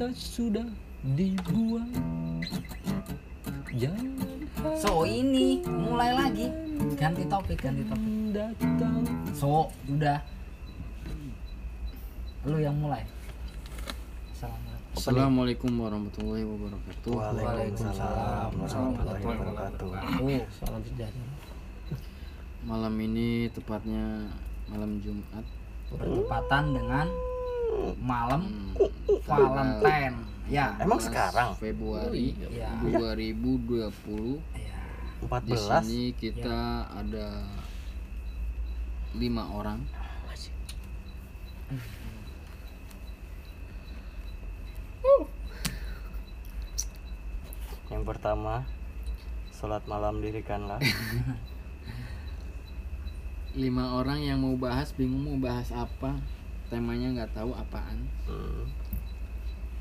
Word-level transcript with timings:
cinta 0.00 0.16
sudah 0.16 0.64
dibuang 1.12 1.92
Jangan 3.76 4.08
So 4.80 5.04
ini 5.04 5.60
mulai 5.68 6.16
lagi 6.16 6.48
ganti 6.96 7.28
topik 7.28 7.60
ganti 7.60 7.84
topik. 7.84 8.08
datang 8.32 9.04
So 9.36 9.68
udah 9.92 10.24
lu 12.48 12.56
yang 12.64 12.80
mulai. 12.80 13.04
Assalamualaikum. 14.32 14.96
Assalamualaikum 14.96 15.70
warahmatullahi 15.76 16.44
wabarakatuh. 16.48 17.12
Waalaikumsalam 17.20 18.50
warahmatullahi 18.56 19.20
wabarakatuh. 19.20 19.88
Oh, 20.24 20.40
Salam 20.48 20.80
sejahtera 20.80 21.28
Malam 22.64 22.94
ini 23.04 23.52
tepatnya 23.52 24.32
malam 24.64 24.96
Jumat. 25.04 25.44
bertepatan 25.92 26.64
dengan 26.72 27.06
malam 28.00 28.70
Hmm, 28.80 29.20
Valentine. 29.26 30.16
Ya. 30.50 30.74
Emang 30.82 30.98
14 30.98 31.06
sekarang 31.12 31.48
Februari 31.60 32.34
Ya. 32.50 32.74
2020. 32.82 34.40
Ya. 34.56 34.82
Di 35.20 35.54
14 35.54 35.84
sini 35.84 36.04
kita 36.16 36.88
ada 36.90 37.44
lima 39.14 39.44
orang. 39.52 39.84
Yang 47.90 48.02
pertama 48.06 48.64
Sholat 49.50 49.82
malam 49.90 50.22
dirikanlah 50.22 50.78
Lima 53.60 53.98
orang 53.98 54.22
yang 54.22 54.38
mau 54.40 54.54
bahas 54.54 54.94
bingung 54.94 55.26
mau 55.26 55.34
bahas 55.34 55.74
apa. 55.74 56.22
Temanya 56.70 57.08
nggak 57.18 57.34
tahu 57.34 57.50
apaan. 57.50 58.06
hmm. 58.30 58.62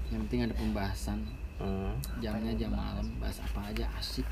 Yang 0.10 0.22
penting 0.26 0.42
ada 0.50 0.56
pembahasan. 0.58 1.20
hmm. 1.62 1.94
Jamnya 2.18 2.58
jam 2.58 2.74
malam 2.74 3.06
bahas 3.22 3.38
apa 3.46 3.70
aja 3.70 3.86
asik. 4.02 4.26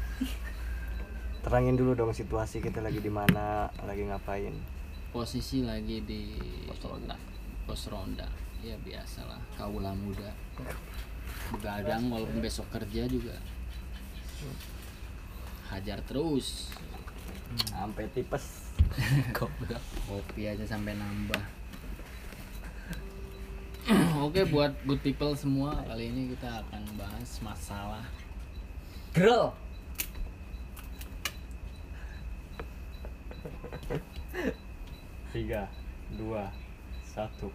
Terangin 1.45 1.78
dulu 1.78 1.94
dong 1.94 2.11
situasi 2.11 2.59
kita 2.59 2.83
lagi 2.83 3.00
di 3.00 3.08
mana 3.08 3.72
Lagi 3.85 4.03
ngapain 4.03 4.52
Posisi 5.13 5.63
lagi 5.63 6.02
di 6.03 6.35
pos 6.66 6.81
ronda. 6.83 7.16
Pos 7.63 7.88
ronda. 7.94 8.28
Ya 8.66 8.73
biasalah 8.81 9.38
kaula 9.53 9.94
muda. 9.94 10.33
Begadang 11.53 12.09
walaupun 12.09 12.41
besok 12.41 12.67
kerja 12.73 13.05
juga. 13.05 13.38
Hajar 15.69 16.02
terus. 16.09 16.73
Sampai 17.69 18.09
tipes 18.11 18.73
Goblok 19.35 19.80
Kopi 20.09 20.52
aja 20.52 20.66
sampai 20.67 20.97
nambah. 21.00 21.39
Oke 24.20 24.44
buat 24.52 24.76
good 24.84 25.00
people 25.00 25.32
semua 25.32 25.80
kali 25.88 26.12
ini 26.12 26.36
kita 26.36 26.60
akan 26.60 26.84
bahas 27.00 27.40
masalah 27.40 28.04
Girl. 29.16 29.56
Tiga 35.32 35.72
Dua 36.20 36.52
Satu 37.08 37.48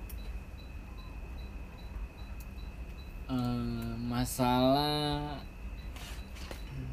eh, 3.29 3.93
masalah 4.01 5.37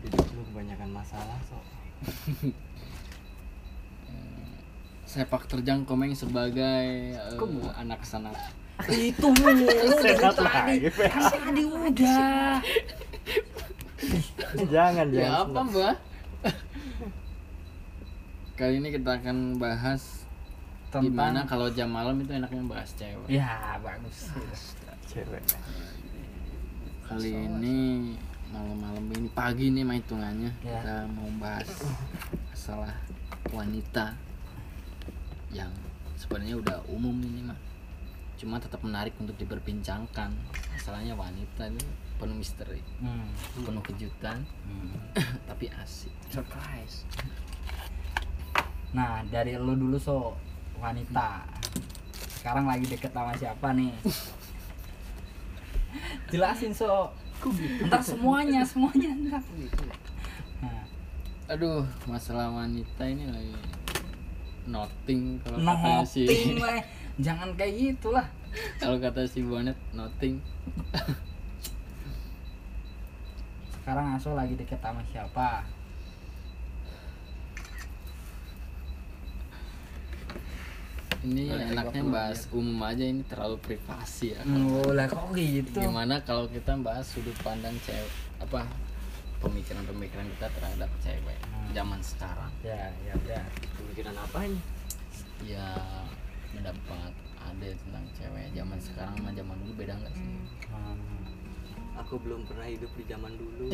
Hidup 0.03 0.35
lu 0.35 0.43
kebanyakan 0.51 0.91
masalah 0.91 1.39
so 1.47 1.55
sepak 5.09 5.47
terjang 5.47 5.87
komeng 5.87 6.13
sebagai 6.13 7.17
eh, 7.17 7.79
anak 7.79 8.03
sanak. 8.05 8.35
Itu 8.87 9.27
mulu 9.35 9.65
Sehat 9.99 10.35
lagi 10.39 10.87
Kan 10.87 11.23
tadi 11.27 11.63
udah. 11.67 12.63
Jangan 14.71 15.07
Ya 15.11 15.27
jangan 15.27 15.51
apa 15.51 15.59
mbak? 15.67 15.95
Kali 18.55 18.73
ini 18.79 18.89
kita 18.91 19.19
akan 19.19 19.55
bahas 19.55 20.23
gimana 20.89 21.43
Tentang 21.43 21.47
kalau 21.47 21.67
jam 21.69 21.87
malam 21.87 22.17
itu 22.19 22.33
enaknya 22.33 22.65
bahas 22.65 22.91
cewek. 22.97 23.29
Ya, 23.29 23.77
bagus. 23.79 24.33
Cewek 25.07 25.43
Kali 27.05 27.31
ini 27.31 27.77
malam-malam 28.49 29.05
ini 29.13 29.29
pagi 29.29 29.69
nih 29.69 29.85
mah 29.85 29.93
hitungannya 29.93 30.49
Ya. 30.65 30.81
kita 30.81 30.95
mau 31.13 31.29
bahas 31.37 31.69
masalah 32.49 32.97
wanita 33.53 34.17
yang 35.53 35.69
sebenarnya 36.17 36.57
udah 36.57 36.77
umum 36.89 37.13
ini 37.21 37.45
mah 37.45 37.57
cuma 38.39 38.55
tetap 38.55 38.79
menarik 38.79 39.11
untuk 39.19 39.35
diperbincangkan 39.35 40.31
masalahnya 40.71 41.11
wanita 41.11 41.67
itu 41.67 41.83
penuh 42.15 42.33
misteri 42.33 42.79
Hmm. 43.03 43.27
penuh 43.59 43.83
kejutan 43.83 44.47
Hmm. 44.63 44.95
tapi 45.49 45.67
asik 45.75 46.15
Surprise. 46.31 47.03
Nah, 48.89 49.21
dari 49.29 49.53
lu 49.53 49.77
dulu 49.77 49.97
so 49.97 50.33
wanita. 50.77 51.45
Sekarang 52.41 52.65
lagi 52.65 52.85
deket 52.85 53.13
sama 53.13 53.33
siapa 53.37 53.73
nih? 53.73 53.93
Jelasin 56.31 56.73
so. 56.73 57.13
Ntar 57.85 58.01
semuanya, 58.01 58.65
semuanya 58.65 59.09
ntar. 59.15 59.41
Nah, 60.59 60.83
aduh 61.49 61.85
masalah 62.05 62.51
wanita 62.51 63.03
ini 63.05 63.25
lagi 63.29 63.53
nothing 64.65 65.37
kalau 65.41 65.57
kata 65.61 66.05
si. 66.05 66.25
Jangan 67.19 67.51
kayak 67.53 67.73
gitulah. 67.75 68.27
kalau 68.79 68.97
kata 68.97 69.27
si 69.27 69.43
Bonet 69.43 69.77
nothing 69.91 70.41
Sekarang 73.71 74.15
Aso 74.15 74.33
lagi 74.33 74.53
deket 74.53 74.79
sama 74.79 75.05
siapa? 75.05 75.61
ini 81.19 81.51
enaknya 81.51 82.03
bahas 82.05 82.47
umum 82.49 82.79
aja 82.81 83.03
ini 83.03 83.27
terlalu 83.27 83.59
privasi 83.59 84.31
ya 84.31 84.41
Oh, 84.47 84.95
lah 84.95 85.03
kok 85.05 85.35
gitu? 85.35 85.83
gimana 85.83 86.23
kalau 86.23 86.47
kita 86.47 86.79
bahas 86.79 87.03
sudut 87.05 87.35
pandang 87.43 87.75
cewek 87.83 88.07
apa 88.39 88.63
pemikiran-pemikiran 89.39 90.27
kita 90.33 90.47
terhadap 90.49 90.89
cewek 91.01 91.37
Hmm. 91.43 91.75
zaman 91.75 91.99
sekarang 92.01 92.51
Ya, 92.63 92.87
ya, 93.03 93.13
ya. 93.27 93.41
Pemikiran 93.75 94.15
apa 94.15 94.39
ini? 94.47 94.59
ya 95.45 95.67
mendapat 96.51 97.11
ada 97.37 97.67
tentang 97.71 98.05
cewek 98.13 98.45
zaman 98.51 98.79
sekarang 98.79 99.15
sama 99.15 99.31
zaman 99.31 99.55
dulu 99.59 99.73
beda 99.75 99.93
nggak 99.95 100.13
sih 100.13 100.29
Hmm. 100.69 101.01
Aku 101.97 102.15
belum 102.15 102.45
pernah 102.45 102.63
hidup 102.63 102.87
di 102.93 103.03
zaman 103.03 103.33
dulu 103.33 103.73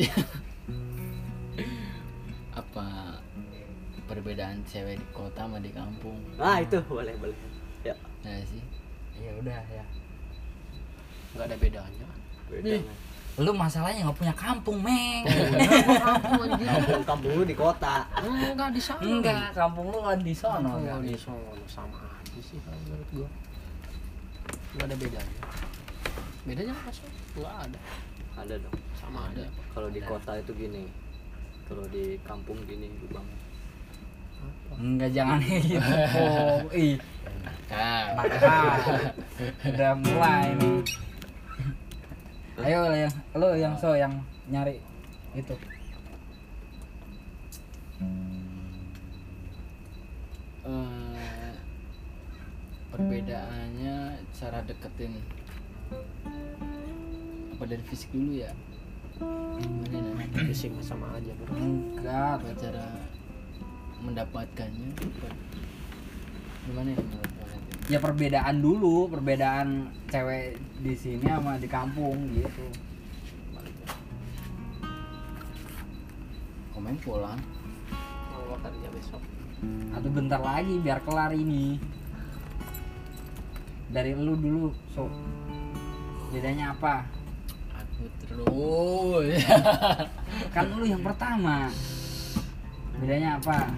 apa 2.52 2.86
perbedaan 4.06 4.64
cewek 4.64 4.96
di 4.96 5.06
kota 5.12 5.44
sama 5.44 5.58
di 5.58 5.70
kampung 5.70 6.16
Ah 6.36 6.58
itu 6.58 6.80
boleh 6.82 7.12
boleh 7.16 7.36
Ya 7.82 7.92
ya 8.22 8.40
sih 8.42 8.62
Ya 9.16 9.32
udah 9.34 9.60
ya. 9.66 9.84
nggak 11.32 11.44
ada 11.44 11.56
bedanya 11.56 12.08
beda 12.46 12.64
Nih. 12.66 12.80
men. 12.80 12.96
Lu 13.36 13.52
masalahnya 13.52 14.00
nggak 14.02 14.16
punya 14.16 14.32
kampung, 14.32 14.80
Meng. 14.80 15.28
Kampung 16.00 16.48
kampung 17.04 17.32
lu 17.34 17.44
di 17.44 17.52
kota 17.52 18.08
enggak 18.16 18.72
di 18.72 18.80
sana 18.80 19.04
Enggak, 19.04 19.52
kampung 19.52 19.92
lu 19.92 20.00
nggak 20.00 20.24
di 20.24 20.32
sono. 20.32 20.64
Kampung 20.72 20.88
kan? 20.88 21.04
di 21.04 21.12
sono 21.14 21.52
sama 21.68 22.00
aja 22.36 22.52
sih 22.52 22.60
kalau 22.68 22.76
menurut 22.84 23.08
gua. 23.16 23.28
Nggak 24.76 24.86
ada 24.92 24.96
bedanya. 25.00 25.36
Bedanya 26.44 26.74
apa 26.76 26.90
sih 26.92 27.08
nggak 27.32 27.54
ada. 27.64 27.78
Ada 28.36 28.54
dong. 28.60 28.76
Sama 28.92 29.20
ada. 29.32 29.48
Kalau 29.72 29.88
di 29.88 30.00
kota 30.04 30.36
itu 30.36 30.52
gini. 30.52 30.84
Kalau 31.64 31.88
di 31.88 32.20
kampung 32.28 32.60
gini 32.68 32.92
bang 33.08 33.24
Enggak 34.76 35.10
jangan 35.16 35.40
gitu. 35.64 35.80
Oh, 36.20 36.60
ih, 36.76 37.00
nah. 37.72 38.20
Udah 39.64 39.92
mulai 39.96 40.52
nih. 40.60 40.78
Ayo 42.60 42.80
yang 42.92 43.14
lu 43.32 43.48
yang 43.56 43.74
so 43.80 43.96
yang 43.96 44.12
nyari 44.52 44.76
itu. 45.32 45.56
Perbedaannya 52.96 54.24
cara 54.32 54.64
deketin 54.64 55.20
apa 57.52 57.64
dari 57.68 57.84
fisik 57.84 58.08
dulu 58.08 58.40
ya 58.40 58.48
gimana 59.60 60.24
ya? 60.24 60.44
Fisik 60.48 60.72
sama 60.80 61.12
aja 61.16 61.32
bro 61.36 61.52
Enggak, 61.56 62.40
apa 62.40 62.48
cara 62.56 62.86
mendapatkannya 64.00 64.88
apa? 64.96 65.28
gimana 66.64 66.88
ya 66.92 67.00
menurut 67.04 67.32
ya 67.86 67.98
perbedaan 68.02 68.56
dulu, 68.58 69.06
perbedaan 69.12 69.92
cewek 70.10 70.58
di 70.80 70.96
sini 70.96 71.28
sama 71.28 71.60
di 71.60 71.68
kampung 71.68 72.16
gitu. 72.32 72.66
komen 76.76 77.02
pulang 77.02 77.40
Mau 78.30 78.54
kerja 78.60 78.88
besok 78.92 79.22
Atau 79.90 80.12
bentar 80.12 80.38
lagi 80.38 80.76
biar 80.78 81.00
kelar 81.02 81.32
ini. 81.32 81.80
Dari 83.90 84.12
lu 84.14 84.34
dulu, 84.34 84.74
so 84.92 85.06
bedanya 86.34 86.74
apa? 86.74 87.06
terus 88.28 89.40
kan 90.54 90.66
lu 90.76 90.84
yang 90.84 91.00
pertama 91.00 91.72
bedanya 93.00 93.40
apa 93.40 93.72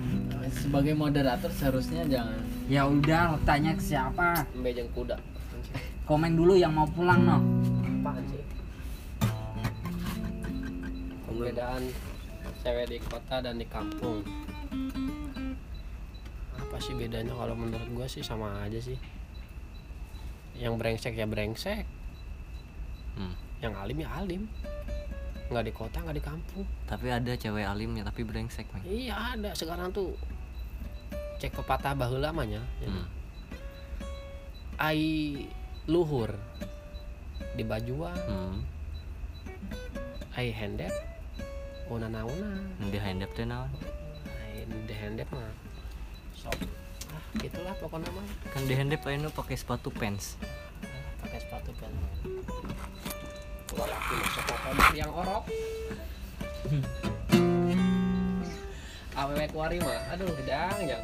sebagai 0.51 0.95
moderator 0.95 1.51
seharusnya 1.51 2.03
jangan 2.07 2.39
ya 2.67 2.87
udah 2.87 3.35
lu 3.35 3.39
tanya 3.43 3.75
ke 3.75 3.83
siapa 3.83 4.47
Bejeng 4.59 4.91
kuda. 4.95 5.19
komen 6.07 6.35
dulu 6.35 6.59
yang 6.59 6.75
mau 6.75 6.87
pulang 6.87 7.23
no 7.23 7.39
Apaan 7.99 8.25
sih? 8.31 8.43
Perbedaan 11.27 11.83
cewek 12.63 12.87
di 12.91 12.99
kota 13.03 13.43
dan 13.43 13.59
di 13.59 13.67
kampung. 13.67 14.23
Apa 16.55 16.79
sih 16.79 16.95
bedanya 16.95 17.35
kalau 17.35 17.59
menurut 17.59 17.91
gua 17.91 18.07
sih 18.07 18.23
sama 18.23 18.63
aja 18.63 18.79
sih. 18.79 18.95
Yang 20.59 20.75
brengsek 20.77 21.15
ya 21.15 21.25
brengsek, 21.25 21.87
Hmm. 23.15 23.35
yang 23.59 23.75
alim 23.75 23.99
ya 24.03 24.11
alim. 24.13 24.43
Nggak 25.49 25.65
di 25.65 25.73
kota 25.73 26.03
nggak 26.03 26.19
di 26.19 26.25
kampung. 26.25 26.67
Tapi 26.85 27.07
ada 27.09 27.33
cewek 27.33 27.65
alim 27.65 27.95
ya 27.95 28.03
tapi 28.03 28.23
brengsek 28.23 28.67
Meng. 28.75 28.83
Iya 28.85 29.15
ada 29.35 29.51
sekarang 29.55 29.91
tuh 29.91 30.13
cek 31.39 31.55
pepatah 31.55 31.95
baheula 31.95 32.31
mah 32.31 32.45
nya. 32.45 32.63
Hmm. 32.83 33.07
Ai 34.79 35.03
luhur 35.87 36.31
di 37.55 37.65
bajuan, 37.65 38.15
Hmm. 38.15 38.63
ai 40.35 40.55
hendep, 40.55 40.93
una 41.89 42.07
nauna. 42.07 42.63
Di 42.79 42.99
handap 42.99 43.31
teh 43.35 43.43
naon? 43.43 43.71
Ai 44.29 44.63
di 44.67 44.95
hendep 44.95 45.27
mah 45.35 45.51
sok. 46.37 46.55
Ah, 47.29 47.45
gitulah 47.45 47.75
pokoknya 47.77 48.09
mah 48.17 48.25
Kan 48.57 48.65
di 48.65 48.73
handap 48.73 49.05
ayeuna 49.05 49.29
pakai 49.29 49.57
sepatu 49.61 49.93
pants. 49.93 50.41
pakai 51.21 51.39
sepatu. 51.45 51.71
Kalau 53.69 53.85
laki 53.85 54.17
kotor 54.33 54.89
yang 54.97 55.13
orok. 55.13 55.45
Awewe 59.19 59.45
kuari 59.51 59.77
mah, 59.83 60.15
aduh 60.15 60.31
gedang 60.41 60.79
ya. 60.87 60.99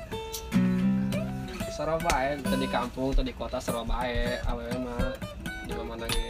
Surabaya, 1.75 2.38
tadi 2.38 2.62
di 2.62 2.69
kampung, 2.70 3.11
tadi 3.11 3.31
di 3.31 3.35
kota 3.35 3.59
Surabaya, 3.59 4.38
awewe 4.47 4.75
mah 4.79 5.12
di 5.67 5.73
mana 5.75 6.06
ge. 6.06 6.29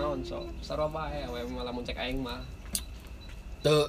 Naon 0.00 0.24
so, 0.24 0.48
Surabaya, 0.64 1.28
awewe 1.28 1.52
mah 1.52 1.68
lamun 1.68 1.84
cek 1.84 2.00
aing 2.00 2.24
mah. 2.24 2.40
tuh 3.60 3.88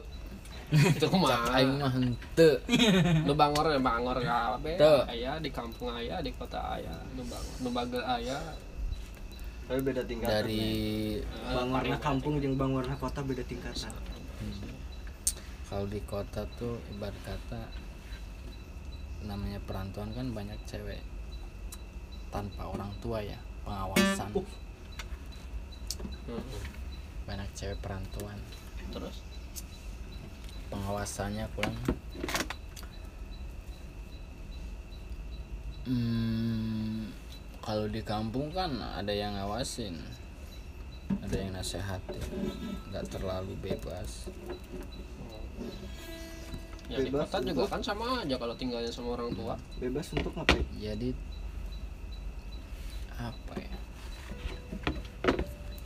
Itu 0.75 1.07
mah 1.15 1.55
aing 1.55 1.79
mah 1.79 1.91
henteu. 1.91 2.51
Nu 3.27 3.33
bangor 3.33 3.71
ya 3.71 3.79
bangor 3.79 4.17
kabeh 4.19 4.75
Tuh. 4.75 5.01
aya 5.07 5.39
di 5.39 5.49
kampung 5.49 5.89
aya 5.91 6.19
di 6.19 6.31
kota 6.35 6.59
aya 6.75 6.93
nu 7.15 7.23
bangor 7.23 7.55
nu 7.63 7.69
bagel 7.71 8.03
aya. 8.03 8.39
Tapi 9.65 9.79
beda 9.81 10.05
tingkatan. 10.05 10.29
dari 10.29 11.17
Bang 11.49 11.73
warna 11.73 11.97
kampung 11.97 12.37
jeung 12.37 12.53
bang 12.59 12.69
warna 12.69 12.95
kota 12.99 13.25
beda 13.25 13.43
tingkatan. 13.47 13.93
kalau 15.65 15.89
di 15.89 15.97
kota 16.05 16.45
tuh 16.61 16.77
ibarat 16.93 17.17
kata 17.25 17.65
namanya 19.25 19.57
perantauan 19.65 20.13
kan 20.13 20.29
banyak 20.29 20.61
cewek 20.69 21.01
tanpa 22.29 22.69
orang 22.69 22.93
tua 23.01 23.17
ya 23.25 23.41
pengawasan. 23.65 24.29
Heeh. 26.29 26.61
banyak 27.25 27.49
cewek 27.57 27.81
perantauan. 27.81 28.37
Terus 28.93 29.17
pengawasannya 30.69 31.45
kurang 31.53 31.77
hmm, 35.85 37.13
kalau 37.61 37.85
di 37.89 38.01
kampung 38.01 38.49
kan 38.53 38.77
ada 38.81 39.13
yang 39.13 39.37
ngawasin 39.37 39.97
ada 41.21 41.35
yang 41.37 41.53
nasehatin 41.53 42.25
nggak 42.89 43.05
terlalu 43.09 43.53
bebas 43.61 44.29
ya 46.85 47.01
di 47.01 47.09
Bebas 47.09 47.29
kota 47.33 47.41
juga 47.41 47.65
kan 47.65 47.81
sama 47.81 48.21
aja 48.21 48.37
kalau 48.37 48.53
tinggalnya 48.53 48.93
sama 48.93 49.17
orang 49.17 49.33
tua 49.33 49.57
Bebas 49.81 50.05
untuk 50.13 50.33
ngapain? 50.37 50.65
jadi 50.77 51.09
apa 53.15 53.55
ya 53.57 53.77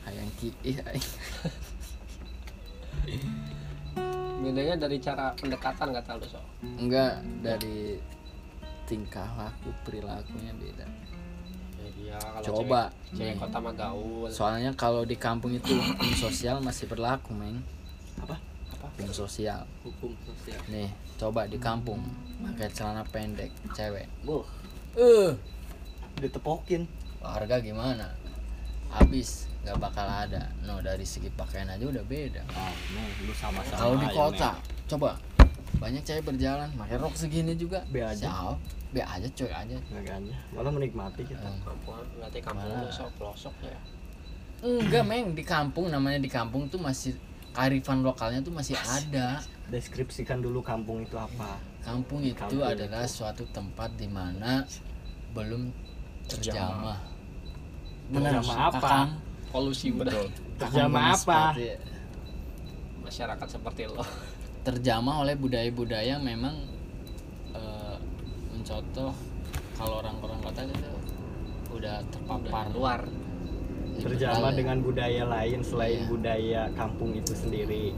hayang 0.09 0.31
ki 0.41 0.49
aing. 0.65 1.07
Bedanya 4.49 4.75
dari 4.75 4.97
cara 4.97 5.31
pendekatan 5.37 5.93
kata 5.93 6.11
lu 6.17 6.25
so 6.25 6.41
enggak 6.81 7.21
dari 7.45 8.01
tingkah 8.89 9.29
laku 9.37 9.69
perilakunya 9.85 10.49
beda. 10.57 10.85
Ya, 11.99 12.17
kalau 12.17 12.65
coba. 12.65 12.89
cewek, 12.89 13.21
cewek 13.21 13.21
nih 13.21 13.35
kota 13.37 13.57
mah 13.61 13.73
gaul. 13.77 14.29
Soalnya 14.33 14.71
kalau 14.73 15.05
di 15.05 15.13
kampung 15.13 15.53
itu 15.53 15.77
hukum 15.77 16.09
sosial 16.17 16.57
masih 16.57 16.89
berlaku 16.89 17.37
meng. 17.37 17.61
Apa? 18.17 18.41
hukum 18.81 19.13
sosial. 19.13 19.61
Hukum 19.85 20.17
sosial. 20.25 20.57
Nih 20.73 20.89
coba 21.21 21.45
di 21.45 21.61
kampung 21.61 22.01
pakai 22.41 22.73
celana 22.73 23.05
pendek 23.05 23.53
cewek. 23.77 24.09
Eh. 24.97 25.31
Ditepokin. 26.17 26.89
harga 27.19 27.59
gimana 27.59 28.15
habis 28.89 29.45
nggak 29.63 29.77
bakal 29.77 30.05
ada. 30.07 30.49
No 30.65 30.81
dari 30.81 31.05
segi 31.05 31.29
pakaian 31.33 31.69
aja 31.69 31.85
udah 31.85 32.03
beda. 32.05 32.41
Nah, 32.49 32.73
Meng, 32.95 33.09
lu 33.27 33.33
sama-sama. 33.37 33.77
kalau 33.77 33.95
di 33.97 34.07
kota 34.09 34.51
coba. 34.89 35.11
Banyak 35.79 36.03
cewek 36.03 36.27
berjalan 36.27 36.67
pakai 36.75 36.99
rok 36.99 37.15
segini 37.15 37.55
juga. 37.55 37.79
Be 37.87 38.03
aja. 38.03 38.27
Sial, 38.27 38.51
be 38.91 38.99
aja 38.99 39.27
cuek 39.31 39.53
aja. 39.53 39.77
Aja. 39.79 40.15
Malah 40.51 40.71
menikmati 40.75 41.23
kita. 41.23 41.39
Eh, 41.39 41.55
kampung 41.63 41.95
berarti 42.19 42.39
kampung 42.43 42.67
Mana? 42.67 42.83
lu 42.83 42.89
so 42.91 43.05
pelosok 43.15 43.55
ya. 43.63 43.79
Enggak 44.59 45.03
meng. 45.07 45.31
Di 45.37 45.43
kampung 45.45 45.87
namanya 45.87 46.19
di 46.19 46.27
kampung 46.27 46.67
tuh 46.67 46.81
masih 46.83 47.15
kearifan 47.55 48.03
lokalnya 48.03 48.43
tuh 48.43 48.51
masih 48.51 48.75
ada. 48.75 49.39
Deskripsikan 49.71 50.41
dulu 50.43 50.59
kampung 50.65 51.05
itu 51.05 51.15
apa. 51.15 51.61
kampung 51.79 52.19
itu 52.27 52.35
Kampung 52.35 52.65
adalah 52.67 53.07
suatu 53.07 53.47
tempat 53.55 53.95
di 53.95 54.11
mana 54.11 54.67
belum 55.31 55.71
terjamah 56.27 56.99
Terjamah 58.09 58.57
apa? 58.67 58.79
Kakang. 58.79 59.09
polusi 59.49 59.87
betul 59.91 60.25
Terjamah 60.57 61.13
Kakang 61.13 61.15
apa? 61.15 61.39
seperti- 61.53 61.77
masyarakat 62.99 63.47
seperti 63.49 63.83
lo 63.87 64.05
terjamah 64.61 65.15
oleh 65.19 65.33
budaya-budaya 65.33 66.17
memang 66.17 66.53
eh, 67.51 67.95
mencontoh 68.51 69.09
kalau 69.73 69.95
orang-orang 69.99 70.37
kota 70.39 70.61
itu 70.63 70.93
udah 71.71 72.01
terpapar 72.07 72.65
luar 72.69 73.01
Terjamah 73.97 74.31
Liberal 74.31 74.45
ya. 74.47 74.57
dengan 74.57 74.77
budaya 74.79 75.23
lain 75.25 75.59
selain 75.59 75.97
Iya. 75.97 76.07
budaya 76.07 76.61
kampung 76.71 77.11
itu 77.11 77.33
sendiri. 77.33 77.91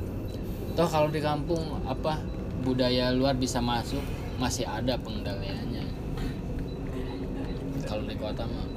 toh 0.72 0.88
kalau 0.88 1.08
di 1.08 1.20
kampung 1.20 1.60
apa 1.84 2.16
budaya 2.62 3.12
luar 3.12 3.36
bisa 3.36 3.60
masuk 3.60 4.00
masih 4.38 4.64
ada 4.64 4.96
pengendaliannya 4.96 5.84
kalau 7.84 8.04
di 8.04 8.16
kota 8.16 8.46
mah 8.46 8.64
gitu 8.64 8.71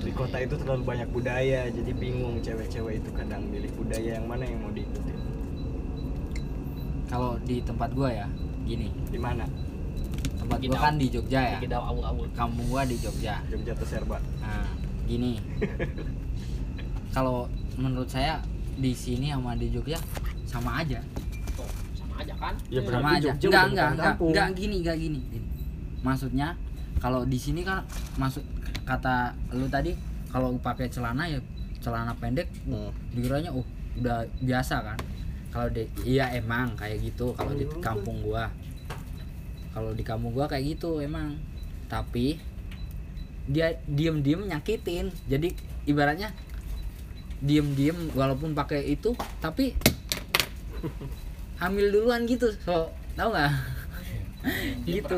Di 0.00 0.12
kota 0.12 0.36
itu 0.38 0.54
terlalu 0.56 0.82
banyak 0.84 1.08
budaya, 1.08 1.68
jadi 1.68 1.92
bingung 1.92 2.40
cewek-cewek 2.40 3.00
itu 3.00 3.10
kadang 3.12 3.44
milih 3.46 3.68
budaya 3.74 4.16
yang 4.16 4.26
mana 4.26 4.44
yang 4.44 4.60
mau 4.60 4.70
diikuti. 4.70 5.12
kalau 7.06 7.34
di 7.42 7.58
tempat 7.60 7.90
gua 7.90 8.06
ya 8.06 8.26
gini 8.62 8.86
Di 9.10 9.18
mana? 9.18 9.42
tempat 10.38 10.56
gua 10.56 10.70
Gidau. 10.70 10.78
kan 10.78 10.94
di 10.94 11.06
Jogja 11.10 11.40
ya 11.42 11.56
kita 11.58 11.76
awul-awul 11.76 12.30
kampung 12.32 12.70
gua 12.70 12.86
di 12.86 12.94
Jogja 12.96 13.42
Jogja 13.50 13.74
atau 13.74 13.82
Serba? 13.82 14.18
nah 14.38 14.62
gini 15.04 15.42
kalau 17.14 17.50
menurut 17.74 18.06
saya 18.06 18.38
di 18.78 18.94
sini 18.94 19.34
sama 19.34 19.58
di 19.58 19.68
Jogja 19.68 19.98
sama 20.46 20.86
aja 20.86 21.02
Tuh, 21.58 21.66
sama 21.98 22.22
aja 22.22 22.34
kan 22.38 22.54
Ya 22.70 22.78
sama 22.80 23.08
aja 23.18 23.30
Jogja 23.34 23.46
enggak 23.50 23.64
enggak 23.66 23.88
enggak 23.90 24.14
enggak 24.22 24.48
gini 24.54 24.74
enggak 24.78 24.96
gini, 25.02 25.18
gini. 25.28 25.48
maksudnya 26.06 26.54
kalau 27.02 27.26
di 27.26 27.38
sini 27.42 27.66
kan 27.66 27.82
masuk 28.14 28.46
kata 28.84 29.34
lu 29.54 29.66
tadi 29.66 29.94
kalau 30.30 30.54
pakai 30.62 30.86
celana 30.86 31.26
ya 31.26 31.42
celana 31.80 32.12
pendek 32.20 32.46
Hmm. 32.68 32.92
dikiranya 33.16 33.50
oh 33.50 33.64
udah 33.98 34.28
biasa 34.44 34.84
kan? 34.84 34.98
Kalau 35.50 35.66
di 35.74 35.82
iya 36.06 36.30
emang 36.30 36.78
kayak 36.78 37.02
gitu 37.02 37.34
kalau 37.34 37.50
di 37.56 37.66
kampung 37.82 38.22
gua. 38.22 38.46
Kalau 39.74 39.90
di 39.96 40.04
kampung 40.06 40.30
gua 40.30 40.46
kayak 40.46 40.78
gitu 40.78 41.02
emang. 41.02 41.34
Tapi 41.90 42.38
dia 43.50 43.74
diem-diem 43.90 44.46
nyakitin. 44.46 45.10
Jadi 45.26 45.50
ibaratnya 45.90 46.30
diem-diem 47.42 48.14
walaupun 48.14 48.54
pakai 48.54 48.94
itu 48.94 49.16
tapi 49.42 49.74
hamil 51.60 51.90
duluan 51.90 52.28
gitu. 52.30 52.52
So 52.62 52.94
tahu 53.18 53.34
nggak? 53.34 53.52
Dia 54.88 55.04
gitu 55.04 55.16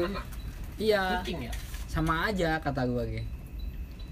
iya. 0.81 1.23
Ya. 1.23 1.53
Sama 1.87 2.33
aja 2.33 2.59
kata 2.59 2.89
gua 2.89 3.05
ge 3.05 3.23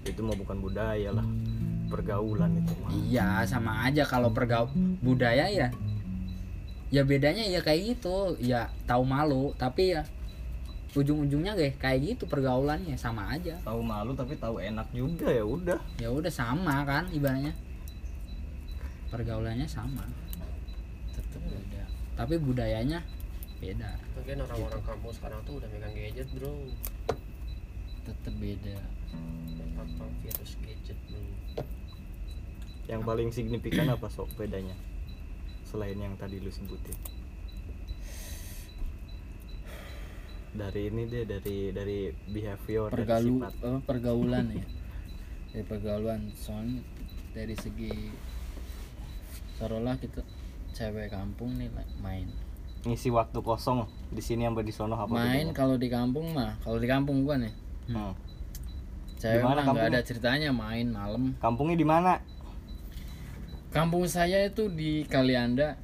Itu 0.01 0.25
mah 0.25 0.33
bukan 0.33 0.57
budaya 0.57 1.13
lah, 1.13 1.25
pergaulan 1.89 2.57
itu 2.57 2.73
mah. 2.81 2.89
Iya 2.89 3.29
sama 3.45 3.85
aja 3.85 4.01
kalau 4.05 4.33
pergau 4.33 4.65
budaya 4.99 5.45
ya. 5.45 5.69
Ya 6.91 7.01
bedanya 7.05 7.45
ya 7.45 7.61
kayak 7.61 7.95
gitu. 7.95 8.35
Ya 8.41 8.73
tahu 8.89 9.05
malu 9.05 9.53
tapi 9.55 9.93
ya 9.93 10.01
ujung-ujungnya 10.91 11.55
kayak 11.55 11.79
kayak 11.79 11.99
gitu 12.03 12.27
pergaulannya 12.27 12.97
sama 12.99 13.31
aja. 13.31 13.55
Tahu 13.63 13.79
malu 13.79 14.11
tapi 14.17 14.35
tahu 14.35 14.59
enak 14.59 14.89
juga 14.91 15.31
ya 15.31 15.45
udah. 15.45 15.79
Ya 16.01 16.09
udah 16.11 16.33
sama 16.33 16.83
kan 16.83 17.07
ibaratnya. 17.13 17.55
Pergaulannya 19.07 19.69
sama. 19.69 20.03
Tetep 21.15 21.39
beda. 21.45 21.83
Tapi 22.19 22.35
budayanya 22.41 22.99
beda. 23.61 23.93
Mungkin 24.17 24.37
orang-orang 24.43 24.81
kampung 24.81 25.13
sekarang 25.13 25.39
tuh 25.45 25.61
udah 25.61 25.69
megang 25.69 25.93
gadget 25.93 26.27
bro 26.33 26.51
tetep 28.07 28.33
beda 28.37 28.77
Gampang 29.77 30.11
virus 30.23 30.57
gadget 30.63 30.97
bro 31.09 31.21
yang 32.91 33.07
paling 33.07 33.31
signifikan 33.31 33.87
apa 33.87 34.11
sok 34.11 34.27
bedanya? 34.35 34.75
Selain 35.63 35.95
yang 35.95 36.19
tadi 36.19 36.43
lu 36.43 36.51
sebutin. 36.51 36.97
Dari 40.51 40.91
ini 40.91 41.07
deh 41.07 41.23
dari 41.23 41.71
dari 41.71 42.11
behavior 42.11 42.91
dari 42.91 43.07
pergalu 43.07 43.35
sifat. 43.39 43.53
apa, 43.55 43.69
pergaulan 43.87 44.45
ya? 44.51 44.67
Dari 45.55 45.63
pergaulan. 45.63 46.21
Soalnya 46.35 46.83
dari 47.31 47.55
segi 47.55 48.11
taruhlah 49.55 49.95
kita 49.95 50.25
cewek 50.75 51.15
kampung 51.15 51.55
nih 51.55 51.71
main. 52.03 52.27
Ngisi 52.83 53.07
waktu 53.13 53.39
kosong 53.39 53.87
di 54.11 54.19
sini 54.19 54.43
apa 54.49 54.65
di 54.65 54.73
sono 54.75 54.99
apa 54.99 55.15
main 55.15 55.55
kalau 55.55 55.79
di 55.79 55.87
kampung 55.87 56.35
mah. 56.35 56.59
Kalau 56.59 56.75
di 56.75 56.89
kampung 56.91 57.23
gua 57.23 57.39
nih 57.39 57.60
Hmm. 57.89 58.13
cewek 59.17 59.41
Di 59.41 59.45
mana 59.45 59.61
mah 59.61 59.73
nggak 59.73 59.89
ada 59.93 60.01
ceritanya 60.01 60.49
main 60.53 60.87
malam. 60.89 61.33
Kampungnya 61.41 61.77
di 61.77 61.87
mana? 61.87 62.21
Kampung 63.71 64.03
saya 64.03 64.51
itu 64.51 64.67
di 64.67 65.07
Kalianda 65.07 65.79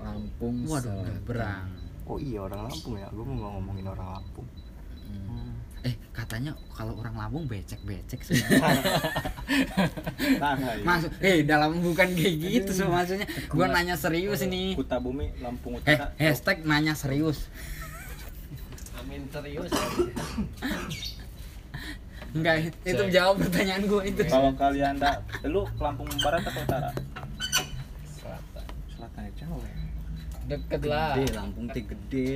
Lampung 0.00 0.64
waduh 0.64 0.88
Selatan. 0.88 1.04
udah 1.04 1.18
berang 1.28 1.68
oh 2.10 2.18
iya 2.18 2.38
orang 2.42 2.60
Lampung 2.66 2.94
ya? 2.98 3.08
Gue 3.12 3.24
mau 3.24 3.60
ngomongin 3.60 3.86
orang 3.86 4.08
Lampung. 4.18 4.48
Hmm. 5.10 5.58
eh 5.80 5.96
katanya 6.12 6.52
kalau 6.76 6.92
orang 7.00 7.16
Lampung 7.16 7.44
becek 7.48 7.80
becek 7.82 8.20
nah, 10.40 10.54
masuk 10.84 11.10
eh 11.24 11.42
dalam 11.42 11.80
bukan 11.80 12.08
kayak 12.14 12.34
gitu 12.36 12.70
so 12.72 12.88
maksudnya. 12.88 13.26
Gua 13.48 13.66
nanya 13.68 13.96
serius 13.96 14.44
ini. 14.44 14.76
Kuta 14.76 15.00
Bumi 15.00 15.32
Lampung 15.40 15.80
eh 15.84 15.98
hashtag 16.20 16.62
nanya 16.68 16.92
serius. 16.92 17.48
Amin 19.00 19.24
serius 19.32 19.72
enggak 22.36 22.54
itu 22.86 23.02
jawab 23.10 23.42
pertanyaan 23.42 23.82
gua 23.90 24.02
itu. 24.06 24.22
Kalau 24.26 24.52
kalian 24.54 24.96
dah, 24.98 25.18
lu 25.46 25.66
Lampung 25.78 26.06
Barat 26.22 26.42
atau 26.46 26.62
Utara? 26.62 26.90
Selatan. 28.06 28.64
Selatan 28.94 29.20
ya 29.26 29.32
cewek. 29.38 29.74
deket 30.50 30.80
lah. 30.82 31.14
Gede 31.14 31.26
Lampung 31.38 31.66
teh 31.70 31.84
gede. 31.86 32.30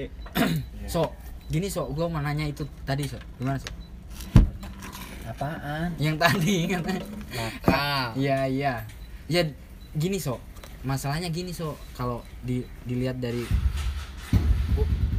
So 0.86 1.10
gini 1.50 1.66
so. 1.66 1.86
Gua 1.90 2.06
mau 2.10 2.22
nanya 2.22 2.46
itu 2.46 2.62
tadi 2.86 3.06
so. 3.06 3.18
Gimana 3.38 3.58
so? 3.58 3.70
Apaan? 5.24 5.96
Yang 5.96 6.16
tadi 6.20 6.56
katanya 6.72 7.02
nakal 7.32 8.06
Iya 8.14 8.38
iya. 8.46 8.74
Ya 9.26 9.42
gini 9.96 10.20
so, 10.20 10.36
masalahnya 10.84 11.32
gini 11.32 11.54
so, 11.54 11.80
kalau 11.96 12.20
di, 12.44 12.60
dilihat 12.84 13.16
dari 13.16 13.40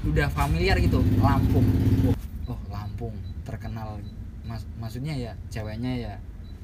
udah 0.05 0.29
familiar 0.29 0.77
gitu 0.77 1.01
Lampung. 1.17 1.65
Oh, 2.45 2.59
Lampung. 2.69 3.15
Terkenal. 3.41 3.97
Mas, 4.45 4.61
maksudnya 4.77 5.13
ya 5.13 5.33
ceweknya 5.49 5.93
ya 5.95 6.13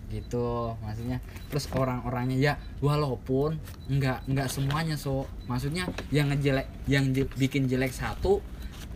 gitu 0.07 0.75
maksudnya. 0.79 1.17
Terus 1.47 1.65
orang-orangnya 1.71 2.38
ya 2.38 2.53
walaupun 2.79 3.57
nggak 3.88 4.27
nggak 4.27 4.47
semuanya 4.47 4.95
so. 4.95 5.23
Maksudnya 5.47 5.83
yang 6.09 6.27
ngejelek 6.27 6.67
yang 6.85 7.09
je- 7.09 7.31
bikin 7.35 7.65
jelek 7.65 7.89
satu 7.89 8.43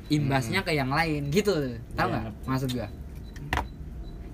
imbasnya 0.08 0.62
ke 0.62 0.72
yang 0.72 0.90
lain 0.90 1.30
gitu. 1.30 1.56
Tahu 1.94 2.08
nggak 2.12 2.26
maksud 2.46 2.70
gua? 2.72 2.88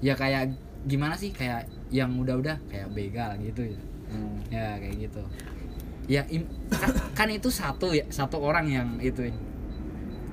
Ya 0.01 0.13
kayak 0.15 0.57
gimana 0.83 1.13
sih? 1.13 1.29
Kayak 1.29 1.69
yang 1.93 2.11
udah-udah 2.17 2.57
kayak 2.67 2.89
begal 2.91 3.37
gitu 3.39 3.61
ya. 3.67 3.79
Ya 4.49 4.65
kayak 4.75 4.95
gitu. 4.99 5.21
Ya 6.09 6.25
im- 6.27 6.49
kan, 6.67 6.91
kan 7.15 7.27
itu 7.29 7.47
satu 7.47 7.93
ya 7.93 8.03
satu 8.09 8.41
orang 8.41 8.65
yang 8.67 8.87
itu 8.97 9.29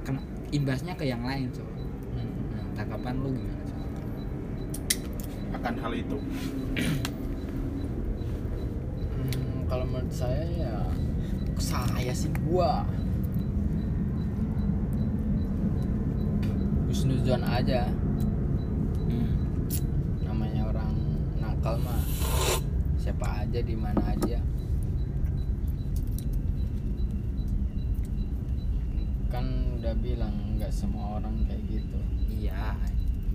kena 0.03 0.19
imbasnya 0.49 0.97
ke 0.97 1.05
yang 1.05 1.21
lain 1.23 1.53
so. 1.53 1.61
Nah, 2.49 2.65
tanggapan 2.75 3.15
lu 3.21 3.37
gimana? 3.37 3.58
Akan 5.55 5.75
hal 5.81 5.93
itu. 5.97 6.19
Hmm, 9.19 9.65
kalau 9.69 9.85
menurut 9.89 10.13
saya 10.13 10.45
ya 10.49 10.77
saya 11.59 12.13
sih 12.15 12.31
gua. 12.47 12.87
Husnuzon 16.89 17.45
aja. 17.45 17.91
Hmm. 19.09 19.33
namanya 20.25 20.69
orang 20.69 20.93
nakal 21.41 21.81
mah 21.81 22.01
siapa 23.01 23.45
aja 23.45 23.61
di 23.61 23.75
mana 23.77 24.01
aja. 24.05 24.41
Kan 29.29 29.77
udah 29.81 29.95
bilang 29.99 30.57
nggak 30.57 30.73
semua 30.73 31.21
orang 31.21 31.45
kayak 31.49 31.65
gitu. 31.69 31.99
Iya. 32.29 32.77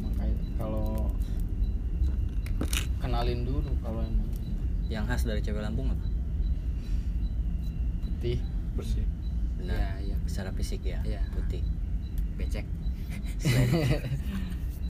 Makanya 0.01 0.37
kalau 0.57 1.02
kenalin 2.97 3.41
dulu 3.41 3.71
kalau 3.79 4.01
emang 4.01 4.29
yang 4.85 5.03
khas 5.03 5.23
dari 5.23 5.39
cewek 5.39 5.59
Lampung 5.59 5.87
apa? 5.87 6.05
putih 8.03 8.39
Bersih. 8.73 9.01
iya 9.01 9.07
Benar. 9.59 9.95
iya 9.99 10.15
Secara 10.23 10.49
fisik 10.51 10.81
ya, 10.83 10.99
Iya. 11.03 11.21
putih. 11.29 11.61
becek 12.33 12.65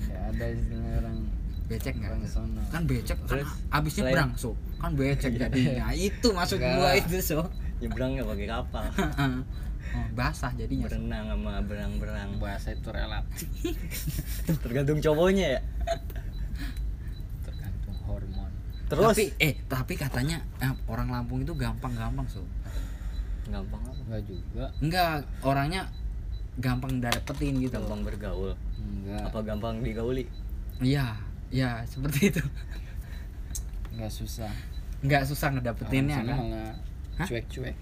ya 0.04 0.20
ada 0.28 0.46
istilah 0.48 0.92
orang 0.98 1.18
becek 1.66 1.94
nggak 1.94 2.10
orang 2.10 2.24
sono 2.26 2.62
kan 2.66 2.84
becek 2.84 3.18
kan 3.18 3.28
Terus, 3.30 3.50
abisnya 3.70 4.02
selain- 4.02 4.16
berang 4.16 4.32
so 4.34 4.50
kan 4.78 4.92
becek 4.94 5.32
jadinya 5.34 5.92
itu 5.92 6.28
maksud 6.30 6.58
Enggak. 6.58 6.76
gua 6.78 6.92
itu 6.96 7.18
so 7.20 7.40
Nyebrang 7.76 8.16
nggak 8.16 8.24
pakai 8.26 8.48
kapal. 8.48 8.84
oh, 9.94 10.08
basah 10.14 10.52
jadinya 10.54 10.88
so. 10.88 10.96
Berenang 10.96 11.26
sama 11.28 11.54
berang-berang. 11.62 12.30
bahasa 12.40 12.72
itu 12.72 12.88
relatif 12.88 13.50
Tergantung 14.64 15.00
cowoknya 15.00 15.48
ya. 15.52 15.62
tergantung 17.42 17.98
hormon 18.02 18.52
Terus? 18.94 19.10
Tapi 19.18 19.26
eh 19.42 19.54
tapi 19.66 19.94
katanya 19.98 20.38
eh, 20.62 20.70
orang 20.86 21.10
Lampung 21.10 21.42
itu 21.42 21.58
gampang-gampang 21.58 22.30
so 22.30 22.46
gampang 23.50 23.82
apa? 23.82 23.98
enggak 24.06 24.22
juga. 24.30 24.66
Enggak 24.80 25.10
orangnya 25.42 25.82
gampang 26.62 27.02
dapetin 27.02 27.58
gitu. 27.58 27.74
Gampang 27.74 28.06
bergaul. 28.06 28.54
enggak 28.78 29.34
Apa 29.34 29.40
gampang 29.42 29.82
digauli? 29.82 30.30
iya 30.78 31.18
iya 31.50 31.82
seperti 31.90 32.30
itu. 32.30 32.44
Enggak 33.98 34.14
susah. 34.14 34.54
Nggak 35.02 35.24
susah 35.26 35.48
ngedapetinnya 35.58 36.20
kan? 36.22 36.38
cuek-cuek. 37.26 37.76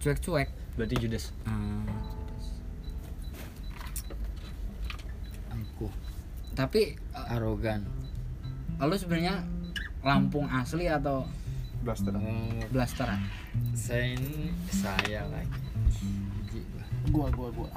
Cuek-cuek. 0.00 0.48
Berarti 0.74 0.94
Judas. 0.98 1.30
Hmm, 1.46 1.86
angkuh. 5.52 5.92
Tapi 6.56 6.96
eh, 6.98 7.32
arogan. 7.36 7.86
lu 8.84 8.96
sebenarnya 8.98 9.40
Lampung 10.04 10.46
asli 10.52 10.84
atau 10.86 11.24
Blaster. 11.84 12.12
Eh, 12.16 12.64
blasteran 12.72 13.20
saya 13.76 14.16
ini 14.16 14.48
saya 14.72 15.20
lagi 15.28 15.60
gua. 17.12 17.28
Gua 17.32 17.48
gua 17.52 17.70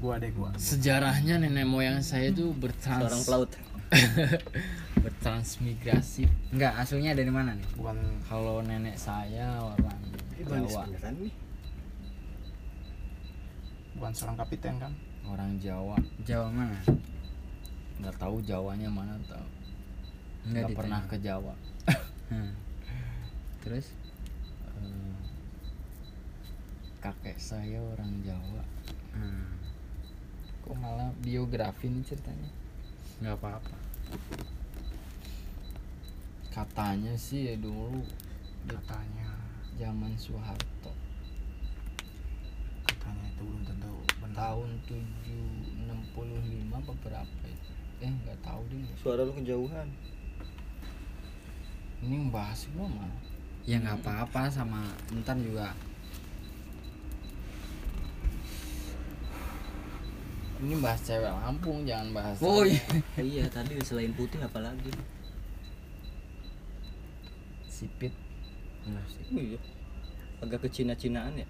gua. 0.00 0.14
Deh 0.20 0.32
gua. 0.32 0.52
sejarahnya 0.56 1.40
nenek 1.40 1.64
moyang 1.64 2.00
saya 2.00 2.28
itu 2.28 2.52
Seorang 2.52 2.60
bertrans 2.60 3.24
pelaut. 3.24 3.50
bertransmigrasi 5.04 6.24
enggak 6.52 6.72
aslinya 6.80 7.12
dari 7.12 7.28
mana 7.28 7.52
nih 7.52 7.68
Bukan 7.76 7.96
kalau 8.24 8.64
nenek 8.64 8.96
saya 8.96 9.60
orang 9.60 10.00
Jawa 10.40 10.88
nih 10.88 11.32
bukan 13.94 14.12
seorang 14.12 14.36
kapiten 14.40 14.74
kan? 14.80 14.92
orang 15.24 15.56
Jawa 15.60 15.96
Jawa 16.24 16.48
mana 16.48 16.76
nggak 18.00 18.16
tahu 18.16 18.40
Jawanya 18.44 18.88
mana 18.88 19.14
tahu 19.28 19.46
nggak 20.44 20.62
ditanya. 20.62 20.76
pernah 20.76 21.00
ke 21.04 21.16
Jawa 21.18 21.54
Hmm. 22.24 22.52
terus 23.60 23.92
Eh, 24.74 25.16
kakek 26.98 27.36
saya 27.36 27.78
orang 27.78 28.10
Jawa 28.22 28.64
hmm. 29.12 29.44
kok 30.60 30.76
malah 30.76 31.12
biografi 31.20 31.86
nih 31.86 32.02
ceritanya 32.02 32.50
nggak 33.20 33.36
apa-apa 33.36 33.76
katanya 36.50 37.14
sih 37.14 37.50
ya 37.50 37.56
dulu 37.56 38.02
Katanya 38.64 39.28
zaman 39.76 40.16
Soeharto 40.16 40.92
katanya 42.84 43.26
itu 43.28 43.42
belum 43.42 43.62
tentu 43.62 43.92
benar. 44.16 44.34
tahun 44.34 44.68
765 44.88 46.72
apa 46.72 46.92
berapa 46.98 47.44
itu 47.44 47.70
eh 48.00 48.08
nggak 48.10 48.38
tahu 48.40 48.60
deh 48.66 48.80
Suara 48.96 49.22
lu 49.22 49.32
kejauhan. 49.34 49.88
Ini 52.04 52.28
bahas 52.28 52.68
gua 52.76 52.84
mah 52.84 53.08
ya 53.64 53.80
nggak 53.80 54.04
apa-apa 54.04 54.52
sama 54.52 54.92
ntar 55.24 55.40
juga. 55.40 55.72
Ini 60.64 60.80
bahas 60.80 61.00
cewek 61.04 61.28
Lampung 61.28 61.84
jangan 61.84 62.08
bahas 62.14 62.40
Oh 62.40 62.64
iya. 62.64 62.80
iya 63.20 63.44
tadi 63.52 63.76
selain 63.84 64.12
putih 64.16 64.40
apa 64.40 64.64
lagi? 64.64 64.88
Sipit. 67.68 68.12
Oh, 68.88 68.96
iya. 69.36 69.60
Agak 70.40 70.64
ke 70.64 70.68
Cina-Cinaan 70.68 71.36
ya 71.40 71.48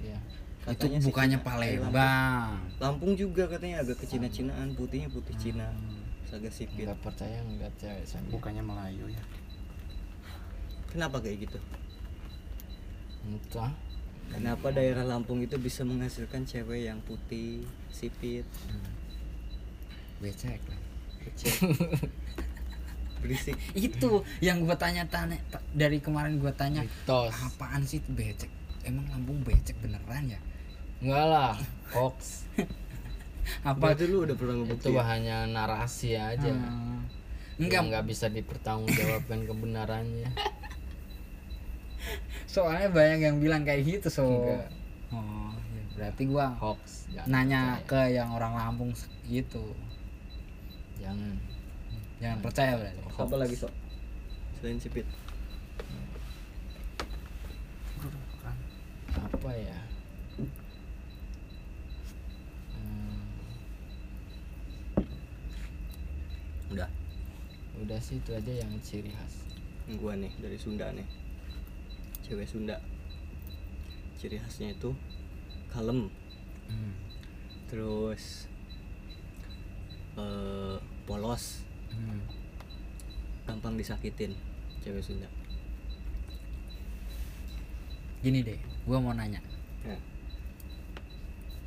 ya 0.00 0.16
itu 0.60 0.86
Katanya 0.86 0.98
sih 1.00 1.06
bukannya. 1.08 1.38
Eh, 1.40 1.44
Palembang. 1.44 1.92
Lampung. 1.92 2.80
Lampung 2.80 3.12
juga 3.18 3.44
katanya 3.50 3.82
agak 3.82 3.96
ke 4.02 4.06
Cina-Cinaan 4.06 4.72
putihnya 4.78 5.08
putih 5.10 5.34
Cina. 5.36 5.68
Agak 6.30 6.54
sipit. 6.54 6.86
Nggak 6.86 7.00
percaya 7.02 7.42
ngeliat 7.42 7.74
cewek 7.74 8.06
sana 8.06 8.26
bukannya 8.30 8.62
Melayu 8.62 9.10
ya 9.10 9.22
kenapa 10.90 11.22
kayak 11.22 11.48
gitu? 11.48 11.58
Entah. 13.24 13.72
Kenapa 14.30 14.70
daerah 14.70 15.02
Lampung 15.02 15.42
itu 15.42 15.58
bisa 15.58 15.82
menghasilkan 15.82 16.46
cewek 16.46 16.86
yang 16.86 17.02
putih 17.02 17.66
sipit? 17.90 18.46
Becek 20.22 20.60
lah. 20.70 20.80
berisik. 23.20 23.56
Itu 23.76 24.24
yang 24.40 24.64
gua 24.64 24.78
tanya-tanya 24.78 25.36
ta- 25.52 25.64
dari 25.74 26.00
kemarin 26.00 26.40
gua 26.40 26.54
tanya 26.54 26.86
mitos. 26.86 27.34
Apaan 27.36 27.84
sih 27.84 28.00
itu 28.00 28.10
becek? 28.14 28.48
Emang 28.86 29.04
Lampung 29.12 29.44
becek 29.44 29.76
beneran 29.82 30.30
ya? 30.30 30.40
enggak 31.00 31.26
lah 31.32 31.56
hoax. 31.96 32.44
Apa? 33.68 33.96
Berarti 33.96 34.04
lu 34.04 34.28
udah 34.28 34.36
pernah 34.36 34.52
itu 34.52 34.62
ngebuktiin 34.68 35.00
hanya 35.00 35.36
narasi 35.48 36.12
aja. 36.12 36.52
Hmm. 36.52 37.08
enggak 37.56 37.80
Enggak, 37.80 37.82
nggak 37.88 38.04
bisa 38.08 38.26
dipertanggungjawabkan 38.28 39.48
kebenarannya 39.48 40.28
soalnya 42.50 42.90
banyak 42.90 43.20
yang 43.22 43.36
bilang 43.38 43.62
kayak 43.62 43.86
gitu 43.86 44.08
so. 44.10 44.26
Enggak. 44.26 44.66
Oh, 45.10 45.54
ya 45.70 45.82
berarti 45.94 46.22
gua 46.26 46.46
hoax 46.58 47.06
jangan 47.10 47.28
nanya 47.30 47.62
percaya. 47.78 47.86
ke 47.86 48.14
yang 48.14 48.28
orang 48.30 48.52
Lampung 48.54 48.90
gitu. 49.24 49.62
jangan 50.98 51.38
Jangan 52.20 52.38
percaya 52.42 52.72
berarti. 52.76 53.00
apa 53.16 53.36
lagi 53.36 53.54
sok 53.54 53.72
selain 54.58 54.76
sipit 54.76 55.06
apa 59.10 59.50
ya 59.52 59.78
Hmm, 62.70 63.24
udah 66.70 66.88
udah 67.80 67.98
sih 67.98 68.18
itu 68.18 68.30
aja 68.30 68.52
yang 68.52 68.70
ciri 68.80 69.10
khas 69.10 69.34
gua 69.96 70.14
nih 70.14 70.30
dari 70.38 70.54
Sunda 70.54 70.92
nih 70.92 71.06
cewek 72.30 72.46
Sunda 72.46 72.78
ciri 74.14 74.38
khasnya 74.38 74.70
itu 74.70 74.94
kalem 75.66 76.06
Hmm. 76.70 76.94
terus 77.66 78.46
eh, 80.14 80.78
polos 81.10 81.66
Hmm. 81.90 82.22
gampang 83.50 83.74
disakitin 83.74 84.38
cewek 84.78 85.02
Sunda 85.02 85.26
Gini 88.20 88.44
deh, 88.44 88.60
gua 88.84 89.00
mau 89.00 89.16
nanya. 89.16 89.40
Ya. 89.80 89.96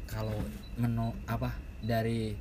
Kalau 0.05 0.37
menu 0.77 1.09
apa 1.25 1.49
dari 1.81 2.37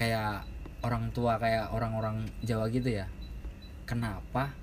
kayak 0.00 0.48
orang 0.80 1.12
tua 1.12 1.36
kayak 1.36 1.76
orang-orang 1.76 2.24
Jawa 2.40 2.72
gitu 2.72 2.88
ya? 2.88 3.04
Kenapa 3.84 4.56